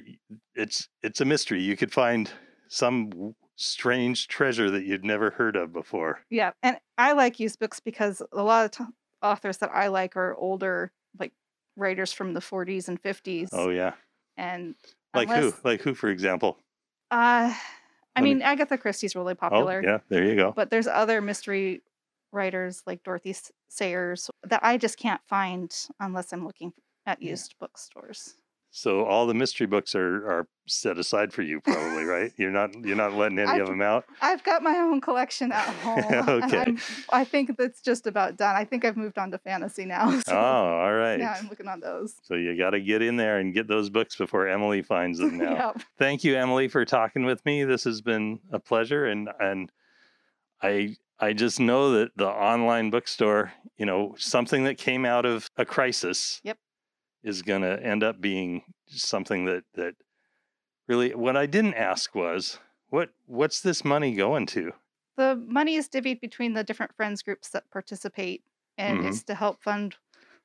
it's 0.54 0.88
it's 1.02 1.20
a 1.20 1.24
mystery. 1.24 1.62
You 1.62 1.76
could 1.76 1.92
find 1.92 2.30
some 2.68 3.34
strange 3.56 4.28
treasure 4.28 4.70
that 4.70 4.84
you'd 4.84 5.04
never 5.04 5.30
heard 5.30 5.56
of 5.56 5.72
before. 5.72 6.20
Yeah, 6.30 6.52
and 6.62 6.78
I 6.98 7.12
like 7.12 7.38
used 7.38 7.58
books 7.58 7.80
because 7.80 8.22
a 8.32 8.42
lot 8.42 8.64
of 8.64 8.70
t- 8.70 8.92
authors 9.22 9.58
that 9.58 9.70
I 9.74 9.88
like 9.88 10.16
are 10.16 10.34
older, 10.34 10.90
like 11.18 11.32
writers 11.76 12.12
from 12.12 12.34
the 12.34 12.40
40s 12.40 12.88
and 12.88 13.00
50s. 13.02 13.48
Oh 13.52 13.68
yeah. 13.68 13.92
and 14.36 14.74
Like 15.14 15.28
unless- 15.28 15.54
who? 15.54 15.60
Like 15.64 15.82
who, 15.82 15.94
for 15.94 16.08
example? 16.08 16.58
Uh, 17.10 17.54
I 18.14 18.20
Let 18.20 18.24
me- 18.24 18.34
mean, 18.34 18.42
Agatha 18.42 18.76
Christie's 18.78 19.14
really 19.16 19.32
oh, 19.32 19.36
popular. 19.36 19.82
Oh, 19.84 19.88
yeah. 19.88 19.98
There 20.08 20.24
you 20.24 20.36
go. 20.36 20.52
But 20.54 20.70
there's 20.70 20.86
other 20.86 21.20
mystery 21.20 21.82
writers 22.32 22.82
like 22.86 23.02
Dorothy 23.04 23.34
Sayers 23.68 24.30
that 24.44 24.60
I 24.62 24.76
just 24.78 24.98
can't 24.98 25.20
find 25.26 25.74
unless 26.00 26.32
I'm 26.32 26.44
looking 26.46 26.72
at 27.06 27.20
Yeah. 27.22 27.30
used 27.30 27.54
bookstores. 27.58 28.34
So 28.74 29.04
all 29.04 29.26
the 29.26 29.34
mystery 29.34 29.66
books 29.66 29.94
are 29.94 30.26
are 30.26 30.48
set 30.66 30.96
aside 30.96 31.30
for 31.30 31.42
you, 31.42 31.60
probably, 31.60 32.04
right? 32.04 32.32
You're 32.38 32.50
not 32.50 32.74
you're 32.82 32.96
not 32.96 33.12
letting 33.12 33.38
any 33.38 33.50
I- 33.50 33.56
of 33.58 33.66
them 33.66 33.82
out. 33.82 34.06
I've 34.22 34.42
got 34.44 34.62
my 34.62 34.78
own 34.78 35.02
collection 35.02 35.52
at 35.52 35.66
home. 35.84 36.42
Okay. 36.44 36.74
I 37.10 37.22
think 37.24 37.58
that's 37.58 37.82
just 37.82 38.06
about 38.06 38.38
done. 38.38 38.56
I 38.56 38.64
think 38.64 38.86
I've 38.86 38.96
moved 38.96 39.18
on 39.18 39.30
to 39.32 39.38
fantasy 39.38 39.84
now. 39.84 40.10
So 40.26 40.32
Oh, 40.32 40.36
all 40.80 40.94
right. 40.94 41.18
now 41.20 41.34
I'm 41.36 41.48
looking 41.50 41.68
on 41.68 41.80
those. 41.80 42.14
So 42.22 42.34
you 42.34 42.56
got 42.56 42.70
to 42.70 42.80
get 42.80 43.02
in 43.02 43.16
there 43.18 43.38
and 43.38 43.52
get 43.52 43.68
those 43.68 43.90
books 43.90 44.16
before 44.16 44.48
Emily 44.48 44.80
finds 44.80 45.18
them 45.18 45.36
now. 45.36 45.52
Yep. 45.74 45.82
Thank 45.98 46.24
you, 46.24 46.36
Emily, 46.38 46.68
for 46.68 46.86
talking 46.86 47.26
with 47.26 47.44
me. 47.44 47.64
This 47.64 47.84
has 47.84 48.00
been 48.00 48.40
a 48.52 48.58
pleasure, 48.58 49.04
and 49.04 49.28
and 49.38 49.70
I 50.62 50.96
I 51.20 51.34
just 51.34 51.60
know 51.60 51.92
that 51.92 52.16
the 52.16 52.28
online 52.28 52.90
bookstore, 52.90 53.52
you 53.76 53.84
know, 53.86 54.14
something 54.18 54.64
that 54.64 54.78
came 54.78 55.04
out 55.04 55.26
of 55.26 55.48
a 55.58 55.64
crisis, 55.66 56.40
Yep. 56.42 56.56
Is 57.22 57.42
going 57.42 57.62
to 57.62 57.82
end 57.82 58.02
up 58.02 58.20
being 58.20 58.64
something 58.88 59.44
that 59.46 59.64
that 59.74 59.96
really. 60.88 61.14
What 61.14 61.36
I 61.36 61.46
didn't 61.46 61.74
ask 61.74 62.14
was 62.14 62.58
what 62.88 63.10
what's 63.26 63.60
this 63.62 63.84
money 63.84 64.14
going 64.14 64.46
to? 64.48 64.72
The 65.16 65.36
money 65.36 65.76
is 65.76 65.88
divvied 65.88 66.20
between 66.20 66.52
the 66.52 66.64
different 66.64 66.94
friends 66.96 67.22
groups 67.22 67.48
that 67.50 67.70
participate, 67.70 68.44
and 68.76 68.98
Mhm. 68.98 69.06
it's 69.06 69.22
to 69.24 69.34
help 69.34 69.62
fund 69.62 69.96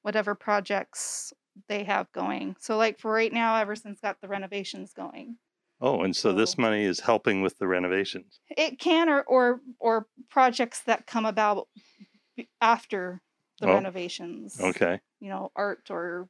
whatever 0.03 0.35
projects 0.35 1.33
they 1.67 1.83
have 1.83 2.09
going. 2.13 2.55
So, 2.59 2.77
like 2.77 2.97
for 2.99 3.11
right 3.11 3.33
now, 3.33 3.57
Everson's 3.57 3.99
got 3.99 4.21
the 4.21 4.27
renovations 4.29 4.93
going. 4.93 5.39
Oh, 5.81 6.03
and 6.03 6.15
so 6.15 6.33
this 6.33 6.55
money 6.55 6.83
is 6.83 6.99
helping 6.99 7.41
with 7.41 7.57
the 7.57 7.67
renovations. 7.67 8.41
It 8.49 8.79
can 8.79 9.09
or 9.09 9.23
or 9.23 9.61
or 9.79 10.07
projects 10.29 10.81
that 10.83 11.07
come 11.07 11.25
about 11.25 11.67
after 12.61 13.21
the 13.59 13.67
Oh, 13.67 13.75
renovations. 13.75 14.59
Okay, 14.59 15.01
You 15.19 15.29
know, 15.29 15.51
art 15.55 15.89
or 15.89 16.29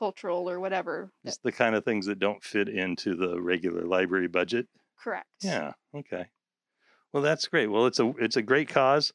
cultural 0.00 0.48
or 0.50 0.58
whatever. 0.58 1.12
it's 1.24 1.36
the 1.44 1.52
kind 1.52 1.76
of 1.76 1.84
things 1.84 2.06
that 2.06 2.18
don't 2.18 2.42
fit 2.42 2.68
into 2.68 3.14
the 3.14 3.40
regular 3.40 3.82
library 3.82 4.26
budget. 4.28 4.66
Correct. 4.98 5.28
Yeah. 5.42 5.72
Okay. 5.94 6.24
Well, 7.12 7.22
that's 7.22 7.46
great. 7.46 7.68
Well, 7.68 7.86
it's 7.86 8.00
a 8.00 8.08
it's 8.18 8.36
a 8.36 8.42
great 8.42 8.68
cause. 8.68 9.12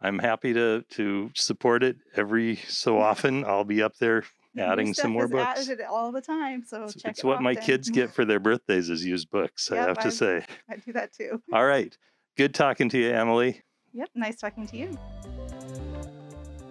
I'm 0.00 0.18
happy 0.18 0.52
to 0.54 0.82
to 0.90 1.30
support 1.34 1.82
it 1.82 1.96
every 2.16 2.56
so 2.68 2.98
often. 3.10 3.44
I'll 3.44 3.64
be 3.64 3.82
up 3.82 3.96
there 3.98 4.24
adding 4.58 4.94
some 4.94 5.10
more 5.12 5.24
is 5.24 5.30
books. 5.30 5.68
added 5.68 5.80
all 5.88 6.12
the 6.12 6.20
time, 6.20 6.62
so 6.64 6.84
It's, 6.84 6.96
it's 7.04 7.18
it 7.20 7.24
what 7.24 7.40
my 7.42 7.54
kids 7.54 7.88
get 7.90 8.12
for 8.14 8.24
their 8.24 8.40
birthdays 8.40 8.90
is 8.90 9.04
used 9.04 9.28
books. 9.30 9.70
I 9.72 9.76
have 9.76 9.96
to 9.98 10.02
I've- 10.08 10.10
say. 10.10 10.46
I 10.70 10.76
do 10.76 10.92
that 10.92 11.12
too. 11.12 11.42
All 11.52 11.64
right. 11.66 11.96
Good 12.36 12.54
talking 12.54 12.88
to 12.90 12.98
you, 12.98 13.10
Emily. 13.10 13.62
Yep. 13.92 14.08
Nice 14.14 14.36
talking 14.40 14.66
to 14.68 14.76
you. 14.76 14.96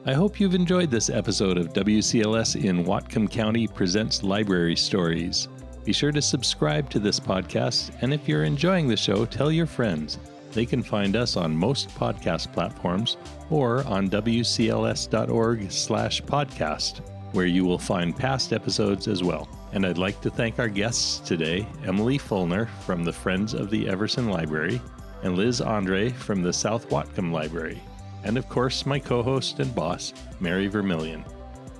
I 0.04 0.14
hope 0.14 0.40
you've 0.40 0.56
enjoyed 0.56 0.90
this 0.90 1.12
episode 1.12 1.60
of 1.60 1.74
WCLS 1.74 2.66
in 2.66 2.86
Whatcom 2.86 3.30
County 3.30 3.68
Presents 3.68 4.24
Library 4.24 4.76
Stories. 4.76 5.48
Be 5.86 5.94
sure 5.94 6.12
to 6.12 6.24
subscribe 6.24 6.90
to 6.90 6.98
this 6.98 7.20
podcast, 7.20 7.92
and 8.02 8.12
if 8.12 8.28
you're 8.28 8.44
enjoying 8.44 8.88
the 8.88 8.98
show, 8.98 9.26
tell 9.26 9.52
your 9.52 9.68
friends. 9.68 10.18
They 10.54 10.66
can 10.66 10.82
find 10.82 11.16
us 11.16 11.38
on 11.38 11.56
most 11.56 11.90
podcast 11.90 12.52
platforms 12.52 13.18
or 13.52 13.86
on 13.86 14.10
wcls.org/podcast, 14.10 17.02
where 17.34 17.46
you 17.46 17.64
will 17.64 17.78
find 17.78 18.18
past 18.18 18.54
episodes 18.54 19.08
as 19.08 19.24
well. 19.24 19.48
And 19.72 19.86
I'd 19.86 20.00
like 20.00 20.20
to 20.22 20.32
thank 20.32 20.58
our 20.58 20.68
guests 20.68 21.20
today, 21.20 21.68
Emily 21.86 22.18
Fulner 22.18 22.66
from 22.88 23.04
the 23.04 23.14
Friends 23.14 23.54
of 23.54 23.70
the 23.70 23.88
Everson 23.88 24.30
Library 24.30 24.82
and 25.22 25.38
Liz 25.38 25.62
Andre 25.62 26.10
from 26.10 26.42
the 26.42 26.54
South 26.54 26.90
Whatcom 26.90 27.32
Library 27.32 27.80
and 28.24 28.38
of 28.38 28.48
course, 28.50 28.86
my 28.86 29.00
co 29.00 29.24
host 29.24 29.60
and 29.60 29.74
boss, 29.74 30.14
Mary 30.40 30.68
Vermillion. 30.68 31.24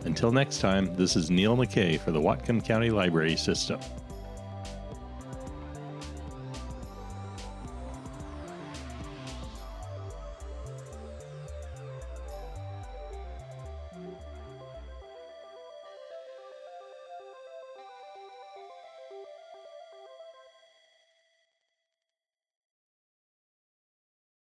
Until 0.06 0.32
next 0.32 0.60
time, 0.60 0.96
this 0.96 1.16
is 1.16 1.30
Neil 1.30 1.56
McKay 1.56 2.00
for 2.00 2.12
the 2.12 2.20
Whatcom 2.20 2.64
County 2.64 2.90
Library 2.90 3.36
System. 3.36 3.80